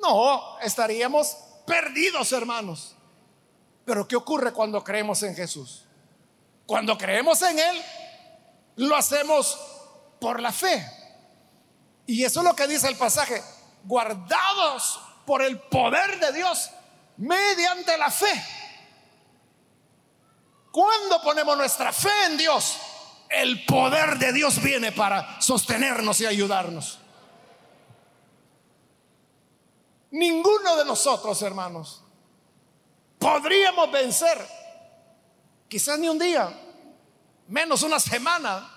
no, 0.00 0.58
estaríamos 0.60 1.36
perdidos, 1.66 2.32
hermanos. 2.32 2.94
Pero 3.84 4.06
¿qué 4.06 4.16
ocurre 4.16 4.52
cuando 4.52 4.84
creemos 4.84 5.22
en 5.22 5.34
Jesús? 5.34 5.84
Cuando 6.66 6.96
creemos 6.96 7.40
en 7.42 7.58
Él, 7.58 7.82
lo 8.76 8.96
hacemos 8.96 9.58
por 10.20 10.40
la 10.40 10.52
fe. 10.52 10.86
Y 12.06 12.24
eso 12.24 12.40
es 12.40 12.44
lo 12.44 12.54
que 12.54 12.66
dice 12.66 12.88
el 12.88 12.96
pasaje 12.96 13.42
guardados 13.84 15.00
por 15.24 15.42
el 15.42 15.58
poder 15.58 16.18
de 16.18 16.32
Dios 16.32 16.70
mediante 17.16 17.96
la 17.96 18.10
fe. 18.10 18.44
Cuando 20.70 21.22
ponemos 21.22 21.56
nuestra 21.56 21.92
fe 21.92 22.10
en 22.26 22.36
Dios, 22.36 22.76
el 23.30 23.64
poder 23.64 24.18
de 24.18 24.32
Dios 24.32 24.60
viene 24.62 24.92
para 24.92 25.40
sostenernos 25.40 26.20
y 26.20 26.26
ayudarnos. 26.26 26.98
Ninguno 30.10 30.76
de 30.76 30.84
nosotros, 30.84 31.40
hermanos, 31.42 32.02
podríamos 33.18 33.90
vencer, 33.90 34.46
quizás 35.68 35.98
ni 35.98 36.08
un 36.08 36.18
día, 36.18 36.52
menos 37.48 37.82
una 37.82 37.98
semana, 37.98 38.70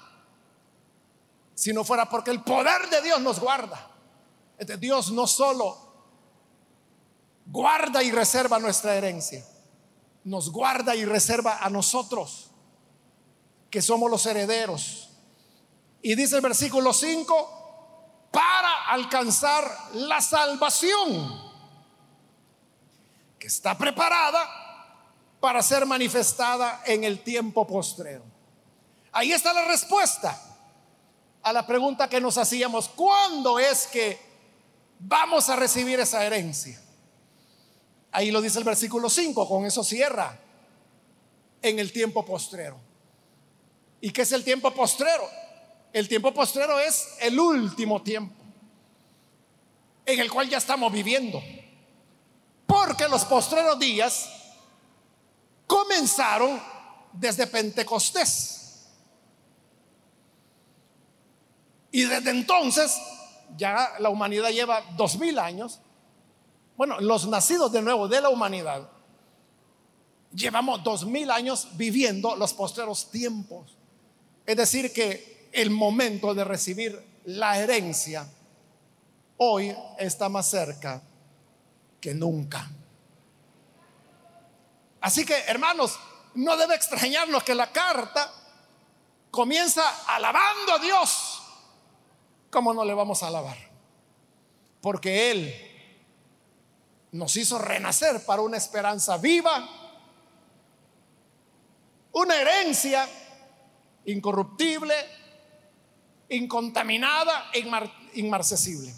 si 1.54 1.74
no 1.74 1.84
fuera 1.84 2.10
porque 2.10 2.32
el 2.32 2.44
poder 2.44 2.90
de 2.90 3.02
Dios 3.02 3.20
nos 3.22 3.40
guarda. 3.40 3.97
Dios 4.80 5.12
no 5.12 5.28
solo 5.28 5.78
guarda 7.46 8.04
y 8.04 8.12
reserva 8.12 8.60
nuestra 8.60 8.96
herencia, 8.96 9.46
nos 10.24 10.52
guarda 10.52 10.96
y 10.96 11.06
reserva 11.06 11.60
a 11.64 11.70
nosotros, 11.70 12.52
que 13.70 13.82
somos 13.82 14.10
los 14.10 14.26
herederos. 14.26 15.10
Y 16.02 16.16
dice 16.16 16.36
el 16.36 16.42
versículo 16.42 16.94
5, 16.94 18.30
para 18.32 18.88
alcanzar 18.90 19.70
la 19.94 20.22
salvación, 20.22 21.48
que 23.40 23.48
está 23.48 23.78
preparada 23.78 24.68
para 25.40 25.62
ser 25.62 25.86
manifestada 25.86 26.82
en 26.86 27.04
el 27.04 27.24
tiempo 27.24 27.66
postrero. 27.66 28.24
Ahí 29.12 29.32
está 29.32 29.54
la 29.54 29.66
respuesta. 29.66 30.44
a 31.44 31.54
la 31.54 31.66
pregunta 31.66 32.10
que 32.10 32.20
nos 32.20 32.38
hacíamos, 32.38 32.90
¿cuándo 32.90 33.58
es 33.58 33.88
que 33.88 34.27
vamos 35.00 35.50
a 35.50 35.56
recibir 35.56 36.00
esa 36.00 36.26
herencia? 36.26 36.80
Ahí 38.12 38.32
lo 38.32 38.42
dice 38.42 38.60
el 38.60 38.64
versículo 38.64 39.10
5, 39.10 39.48
con 39.48 39.66
eso 39.66 39.84
cierra 39.84 40.40
en 41.62 41.80
el 41.80 41.92
tiempo 41.92 42.26
postrero. 42.26 42.80
¿Y 44.02 44.12
qué 44.12 44.22
es 44.22 44.32
el 44.32 44.44
tiempo 44.44 44.72
postrero? 44.74 45.28
El 45.94 46.08
tiempo 46.08 46.34
postrero 46.34 46.80
es 46.80 47.16
el 47.22 47.40
último 47.40 48.02
tiempo 48.02 48.38
en 50.08 50.20
el 50.20 50.32
cual 50.32 50.50
ya 50.50 50.58
estamos 50.58 50.92
viviendo. 50.92 51.44
Porque 52.66 53.08
los 53.08 53.26
postreros 53.26 53.78
días 53.78 54.30
comenzaron 55.68 56.62
desde 57.12 57.46
Pentecostés. 57.46 58.88
Y 61.92 62.04
desde 62.04 62.30
entonces, 62.32 62.98
ya 63.56 63.94
la 64.00 64.10
humanidad 64.10 64.50
lleva 64.50 64.84
dos 64.96 65.18
mil 65.18 65.40
años. 65.40 65.80
Bueno, 66.76 67.00
los 67.00 67.28
nacidos 67.28 67.72
de 67.72 67.82
nuevo 67.82 68.08
de 68.08 68.22
la 68.22 68.30
humanidad, 68.30 68.90
llevamos 70.34 70.84
dos 70.84 71.06
mil 71.06 71.32
años 71.32 71.70
viviendo 71.74 72.36
los 72.36 72.54
postreros 72.54 73.10
tiempos. 73.10 73.76
Es 74.46 74.58
decir, 74.58 74.94
que 74.94 75.50
el 75.52 75.70
momento 75.70 76.34
de 76.34 76.44
recibir 76.44 77.04
la 77.26 77.60
herencia 77.60 78.28
hoy 79.38 79.76
está 79.98 80.30
más 80.30 80.50
cerca 80.50 81.02
que 82.00 82.14
nunca. 82.14 82.70
Así 85.02 85.26
que, 85.26 85.36
hermanos, 85.48 85.98
no 86.36 86.58
debe 86.58 86.76
extrañarnos 86.76 87.44
que 87.44 87.56
la 87.56 87.72
carta 87.72 88.32
comienza 89.32 89.84
alabando 90.08 90.74
a 90.74 90.80
Dios. 90.80 91.42
¿Cómo 92.50 92.74
no 92.74 92.86
le 92.86 92.94
vamos 92.94 93.24
a 93.24 93.28
alabar? 93.28 93.58
Porque 94.82 95.32
Él 95.32 95.54
nos 97.12 97.36
hizo 97.36 97.58
renacer 97.58 98.26
para 98.26 98.42
una 98.42 98.58
esperanza 98.58 99.18
viva, 99.18 99.68
una 102.14 102.36
herencia 102.36 103.08
incorruptible, 104.06 104.96
incontaminada 106.30 107.50
e 107.54 107.64
inmarcesible. 108.14 108.94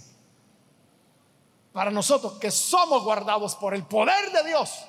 Para 1.73 1.91
nosotros 1.91 2.33
que 2.39 2.51
somos 2.51 3.03
guardados 3.03 3.55
por 3.55 3.73
el 3.73 3.83
poder 3.83 4.31
de 4.31 4.43
Dios 4.43 4.85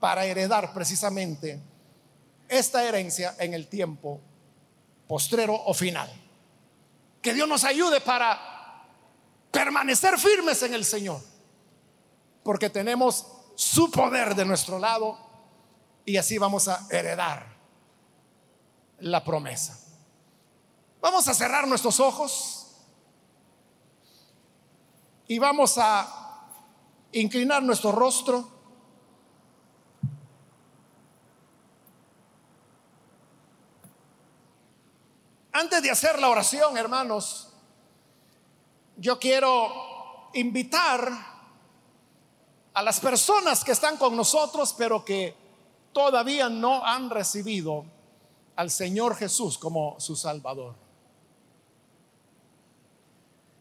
para 0.00 0.26
heredar 0.26 0.72
precisamente 0.74 1.60
esta 2.48 2.84
herencia 2.84 3.34
en 3.38 3.54
el 3.54 3.68
tiempo 3.68 4.20
postrero 5.08 5.54
o 5.54 5.72
final. 5.72 6.23
Que 7.24 7.32
Dios 7.32 7.48
nos 7.48 7.64
ayude 7.64 8.02
para 8.02 8.38
permanecer 9.50 10.18
firmes 10.18 10.62
en 10.62 10.74
el 10.74 10.84
Señor, 10.84 11.22
porque 12.42 12.68
tenemos 12.68 13.26
su 13.54 13.90
poder 13.90 14.34
de 14.34 14.44
nuestro 14.44 14.78
lado 14.78 15.18
y 16.04 16.18
así 16.18 16.36
vamos 16.36 16.68
a 16.68 16.86
heredar 16.90 17.46
la 18.98 19.24
promesa. 19.24 19.80
Vamos 21.00 21.26
a 21.26 21.32
cerrar 21.32 21.66
nuestros 21.66 21.98
ojos 21.98 22.76
y 25.26 25.38
vamos 25.38 25.78
a 25.78 26.50
inclinar 27.12 27.62
nuestro 27.62 27.90
rostro. 27.90 28.46
Antes 35.56 35.82
de 35.82 35.90
hacer 35.92 36.18
la 36.18 36.28
oración, 36.30 36.76
hermanos, 36.76 37.46
yo 38.96 39.20
quiero 39.20 40.28
invitar 40.32 41.08
a 42.72 42.82
las 42.82 42.98
personas 42.98 43.62
que 43.62 43.70
están 43.70 43.96
con 43.96 44.16
nosotros, 44.16 44.74
pero 44.76 45.04
que 45.04 45.32
todavía 45.92 46.48
no 46.48 46.84
han 46.84 47.08
recibido 47.08 47.84
al 48.56 48.68
Señor 48.68 49.14
Jesús 49.14 49.56
como 49.56 49.94
su 50.00 50.16
Salvador. 50.16 50.74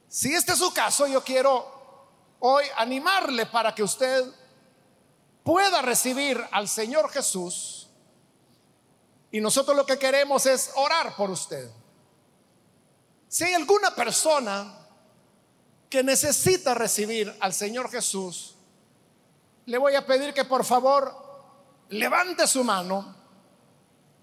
Si 0.08 0.34
este 0.34 0.54
es 0.54 0.58
su 0.58 0.74
caso, 0.74 1.06
yo 1.06 1.24
quiero 1.24 1.64
hoy 2.40 2.66
animarle 2.76 3.46
para 3.46 3.76
que 3.76 3.84
usted 3.84 4.34
pueda 5.44 5.84
recibir 5.84 6.44
al 6.50 6.68
Señor 6.68 7.12
Jesús. 7.12 7.88
Y 9.30 9.40
nosotros 9.40 9.78
lo 9.78 9.86
que 9.86 10.00
queremos 10.00 10.48
es 10.48 10.72
orar 10.74 11.16
por 11.16 11.30
usted. 11.30 11.83
Si 13.34 13.44
hay 13.44 13.56
alguna 13.56 13.96
persona 13.96 14.78
que 15.90 16.04
necesita 16.04 16.76
recibir 16.76 17.36
al 17.40 17.52
Señor 17.52 17.90
Jesús, 17.90 18.54
le 19.66 19.80
voy 19.80 19.96
a 19.96 20.06
pedir 20.06 20.36
que 20.36 20.46
por 20.46 20.64
favor 20.64 21.12
levante 21.90 22.46
su 22.46 22.64
mano 22.64 23.16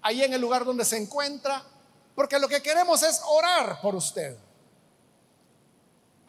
ahí 0.01 0.23
en 0.23 0.31
el 0.31 0.39
lugar 0.39 0.63
donde 0.63 0.85
se 0.85 0.95
encuentra, 0.95 1.61
porque 2.15 2.39
lo 2.39 2.47
que 2.47 2.61
queremos 2.61 3.03
es 3.03 3.19
orar 3.25 3.81
por 3.81 3.95
usted. 3.95 4.37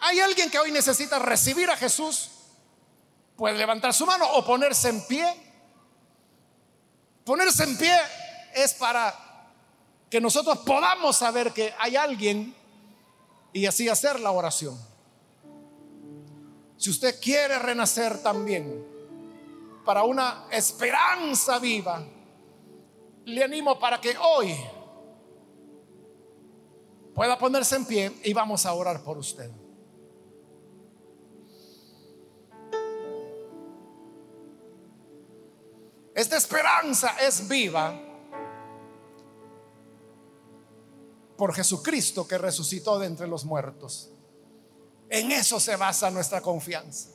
¿Hay 0.01 0.19
alguien 0.19 0.51
que 0.51 0.59
hoy 0.59 0.73
necesita 0.73 1.21
recibir 1.21 1.71
a 1.71 1.77
Jesús? 1.77 2.33
Puede 3.37 3.57
levantar 3.57 3.95
su 3.95 4.05
mano 4.07 4.27
o 4.33 4.45
ponerse 4.45 4.89
en 4.89 5.07
pie. 5.07 5.53
Ponerse 7.25 7.63
en 7.63 7.79
pie 7.79 7.97
es 8.55 8.75
para 8.75 9.15
que 10.11 10.21
nosotros 10.21 10.59
podamos 10.67 11.17
saber 11.17 11.53
que 11.53 11.73
hay 11.79 11.95
alguien 11.95 12.61
y 13.53 13.67
así 13.67 13.89
hacer 13.89 14.21
la 14.21 14.31
oración. 14.31 14.79
Si 16.77 16.91
usted 16.91 17.21
quiere 17.21 17.59
renacer 17.59 18.23
también 18.23 18.87
para 19.85 20.03
una 20.05 20.47
esperanza 20.51 21.59
viva, 21.59 22.05
le 23.25 23.45
animo 23.45 23.79
para 23.79 24.01
que 24.01 24.17
hoy 24.19 24.57
pueda 27.15 27.39
ponerse 27.39 27.77
en 27.77 27.85
pie 27.85 28.13
y 28.25 28.33
vamos 28.33 28.67
a 28.67 28.73
orar 28.73 29.03
por 29.03 29.19
usted. 29.19 29.51
Esta 36.15 36.37
esperanza 36.37 37.17
es 37.21 37.49
viva 37.49 38.12
por 41.43 41.53
Jesucristo 41.53 42.25
que 42.25 42.39
resucitó 42.39 43.01
de 43.01 43.09
entre 43.09 43.27
los 43.27 43.45
muertos. 43.45 44.13
En 45.11 45.33
eso 45.33 45.59
se 45.59 45.75
basa 45.75 46.09
nuestra 46.09 46.41
confianza. 46.41 47.09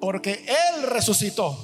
Porque 0.00 0.46
Él 0.48 0.84
resucitó 0.84 1.54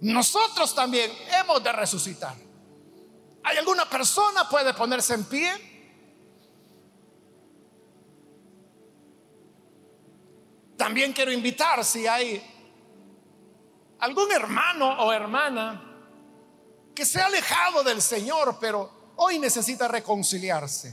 nosotros 0.00 0.74
también 0.74 1.10
hemos 1.40 1.64
de 1.64 1.72
resucitar. 1.72 2.36
¿Hay 3.42 3.56
alguna 3.56 3.88
persona 3.88 4.46
puede 4.50 4.74
ponerse 4.74 5.14
en 5.14 5.24
pie? 5.24 5.52
También 10.76 11.14
quiero 11.14 11.32
invitar 11.32 11.82
si 11.86 12.06
hay 12.06 12.44
algún 13.98 14.30
hermano 14.30 15.06
o 15.06 15.10
hermana 15.10 15.85
que 16.96 17.04
se 17.04 17.20
ha 17.20 17.26
alejado 17.26 17.84
del 17.84 18.00
Señor, 18.00 18.56
pero 18.58 19.12
hoy 19.16 19.38
necesita 19.38 19.86
reconciliarse. 19.86 20.92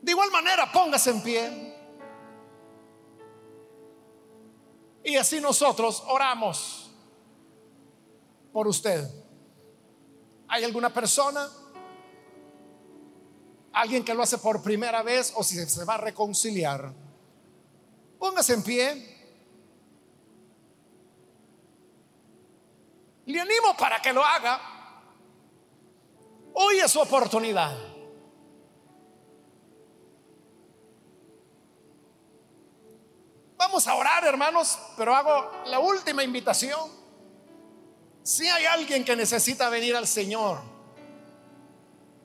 De 0.00 0.10
igual 0.12 0.30
manera, 0.30 0.72
póngase 0.72 1.10
en 1.10 1.22
pie. 1.22 1.76
Y 5.04 5.16
así 5.16 5.40
nosotros 5.40 6.02
oramos 6.08 6.90
por 8.50 8.66
usted. 8.66 9.06
¿Hay 10.48 10.64
alguna 10.64 10.92
persona? 10.92 11.48
¿Alguien 13.72 14.02
que 14.02 14.14
lo 14.14 14.22
hace 14.22 14.38
por 14.38 14.62
primera 14.62 15.02
vez 15.02 15.34
o 15.36 15.44
si 15.44 15.56
se 15.66 15.84
va 15.84 15.94
a 15.94 15.98
reconciliar? 15.98 16.94
Póngase 18.18 18.54
en 18.54 18.62
pie. 18.62 19.15
Le 23.26 23.40
animo 23.40 23.76
para 23.76 24.00
que 24.00 24.12
lo 24.12 24.24
haga. 24.24 24.60
Hoy 26.54 26.78
es 26.78 26.90
su 26.90 27.00
oportunidad. 27.00 27.76
Vamos 33.58 33.86
a 33.88 33.94
orar, 33.94 34.24
hermanos, 34.24 34.78
pero 34.96 35.14
hago 35.14 35.50
la 35.66 35.80
última 35.80 36.22
invitación. 36.22 36.88
Si 38.22 38.46
hay 38.46 38.64
alguien 38.64 39.04
que 39.04 39.16
necesita 39.16 39.68
venir 39.68 39.96
al 39.96 40.06
Señor 40.06 40.60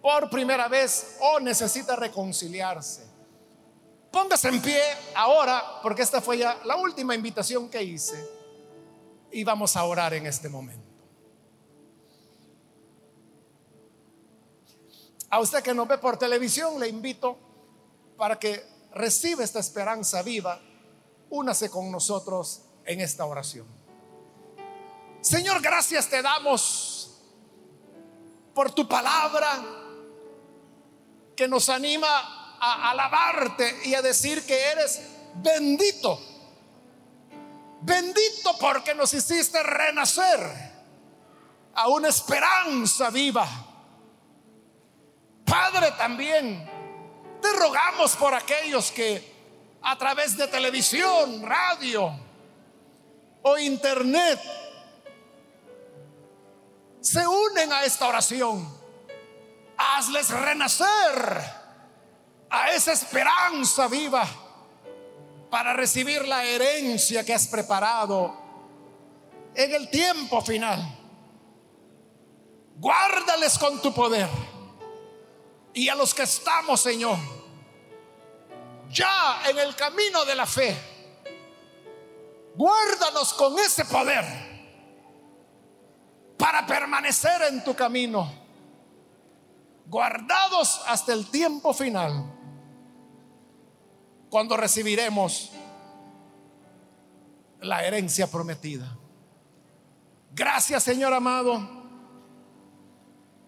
por 0.01 0.29
primera 0.29 0.67
vez 0.67 1.17
o 1.19 1.39
necesita 1.39 1.95
reconciliarse, 1.95 3.07
póngase 4.11 4.49
en 4.49 4.61
pie 4.61 4.81
ahora, 5.15 5.79
porque 5.81 6.03
esta 6.03 6.21
fue 6.21 6.37
ya 6.37 6.59
la 6.65 6.75
última 6.75 7.15
invitación 7.15 7.69
que 7.69 7.81
hice 7.81 8.23
y 9.31 9.43
vamos 9.43 9.75
a 9.75 9.83
orar 9.83 10.13
en 10.13 10.27
este 10.27 10.49
momento. 10.49 10.90
A 15.31 15.39
usted 15.39 15.63
que 15.63 15.73
nos 15.73 15.87
ve 15.87 15.97
por 15.97 16.17
televisión, 16.17 16.79
le 16.79 16.89
invito 16.89 17.37
para 18.17 18.37
que 18.37 18.63
reciba 18.93 19.43
esta 19.43 19.59
esperanza 19.59 20.21
viva, 20.21 20.61
únase 21.29 21.69
con 21.69 21.89
nosotros 21.89 22.63
en 22.85 22.99
esta 22.99 23.25
oración. 23.25 23.65
Señor, 25.21 25.61
gracias 25.61 26.09
te 26.09 26.21
damos 26.21 27.21
por 28.53 28.71
tu 28.71 28.87
palabra 28.87 29.47
que 31.35 31.47
nos 31.47 31.69
anima 31.69 32.57
a 32.59 32.91
alabarte 32.91 33.81
y 33.85 33.95
a 33.95 34.01
decir 34.01 34.45
que 34.45 34.61
eres 34.61 35.01
bendito. 35.35 36.19
Bendito 37.81 38.57
porque 38.59 38.93
nos 38.93 39.13
hiciste 39.13 39.63
renacer 39.63 40.39
a 41.73 41.87
una 41.87 42.09
esperanza 42.09 43.09
viva. 43.09 43.47
Padre, 45.51 45.91
también 45.97 46.65
te 47.41 47.51
rogamos 47.51 48.15
por 48.15 48.33
aquellos 48.33 48.89
que 48.89 49.21
a 49.81 49.97
través 49.97 50.37
de 50.37 50.47
televisión, 50.47 51.41
radio 51.43 52.17
o 53.41 53.57
internet 53.57 54.39
se 57.01 57.27
unen 57.27 57.73
a 57.73 57.83
esta 57.83 58.07
oración. 58.07 58.65
Hazles 59.75 60.29
renacer 60.29 61.43
a 62.49 62.71
esa 62.71 62.93
esperanza 62.93 63.89
viva 63.89 64.25
para 65.49 65.73
recibir 65.73 66.25
la 66.29 66.45
herencia 66.45 67.25
que 67.25 67.33
has 67.33 67.47
preparado 67.47 68.37
en 69.53 69.75
el 69.75 69.89
tiempo 69.89 70.41
final. 70.41 70.79
Guárdales 72.77 73.59
con 73.59 73.81
tu 73.81 73.93
poder. 73.93 74.29
Y 75.73 75.87
a 75.87 75.95
los 75.95 76.13
que 76.13 76.23
estamos, 76.23 76.81
Señor, 76.81 77.17
ya 78.89 79.41
en 79.49 79.57
el 79.59 79.75
camino 79.75 80.25
de 80.25 80.35
la 80.35 80.45
fe, 80.45 80.75
guárdanos 82.55 83.33
con 83.33 83.57
ese 83.59 83.85
poder 83.85 84.25
para 86.37 86.65
permanecer 86.65 87.41
en 87.43 87.63
tu 87.63 87.75
camino, 87.75 88.31
guardados 89.85 90.81
hasta 90.87 91.13
el 91.13 91.29
tiempo 91.29 91.73
final, 91.73 92.37
cuando 94.29 94.57
recibiremos 94.57 95.51
la 97.61 97.83
herencia 97.85 98.29
prometida. 98.29 98.97
Gracias, 100.31 100.83
Señor 100.83 101.13
amado 101.13 101.81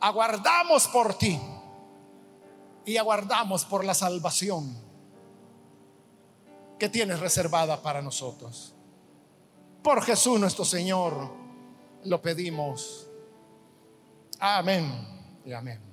aguardamos 0.03 0.85
por 0.89 1.13
ti 1.17 1.39
y 2.85 2.97
aguardamos 2.97 3.65
por 3.65 3.85
la 3.85 3.93
salvación 3.93 4.75
que 6.79 6.89
tienes 6.89 7.19
reservada 7.19 7.81
para 7.81 8.01
nosotros. 8.01 8.73
Por 9.81 10.01
Jesús 10.03 10.39
nuestro 10.39 10.65
Señor 10.65 11.31
lo 12.03 12.21
pedimos. 12.21 13.07
Amén 14.39 14.91
y 15.45 15.53
amén. 15.53 15.92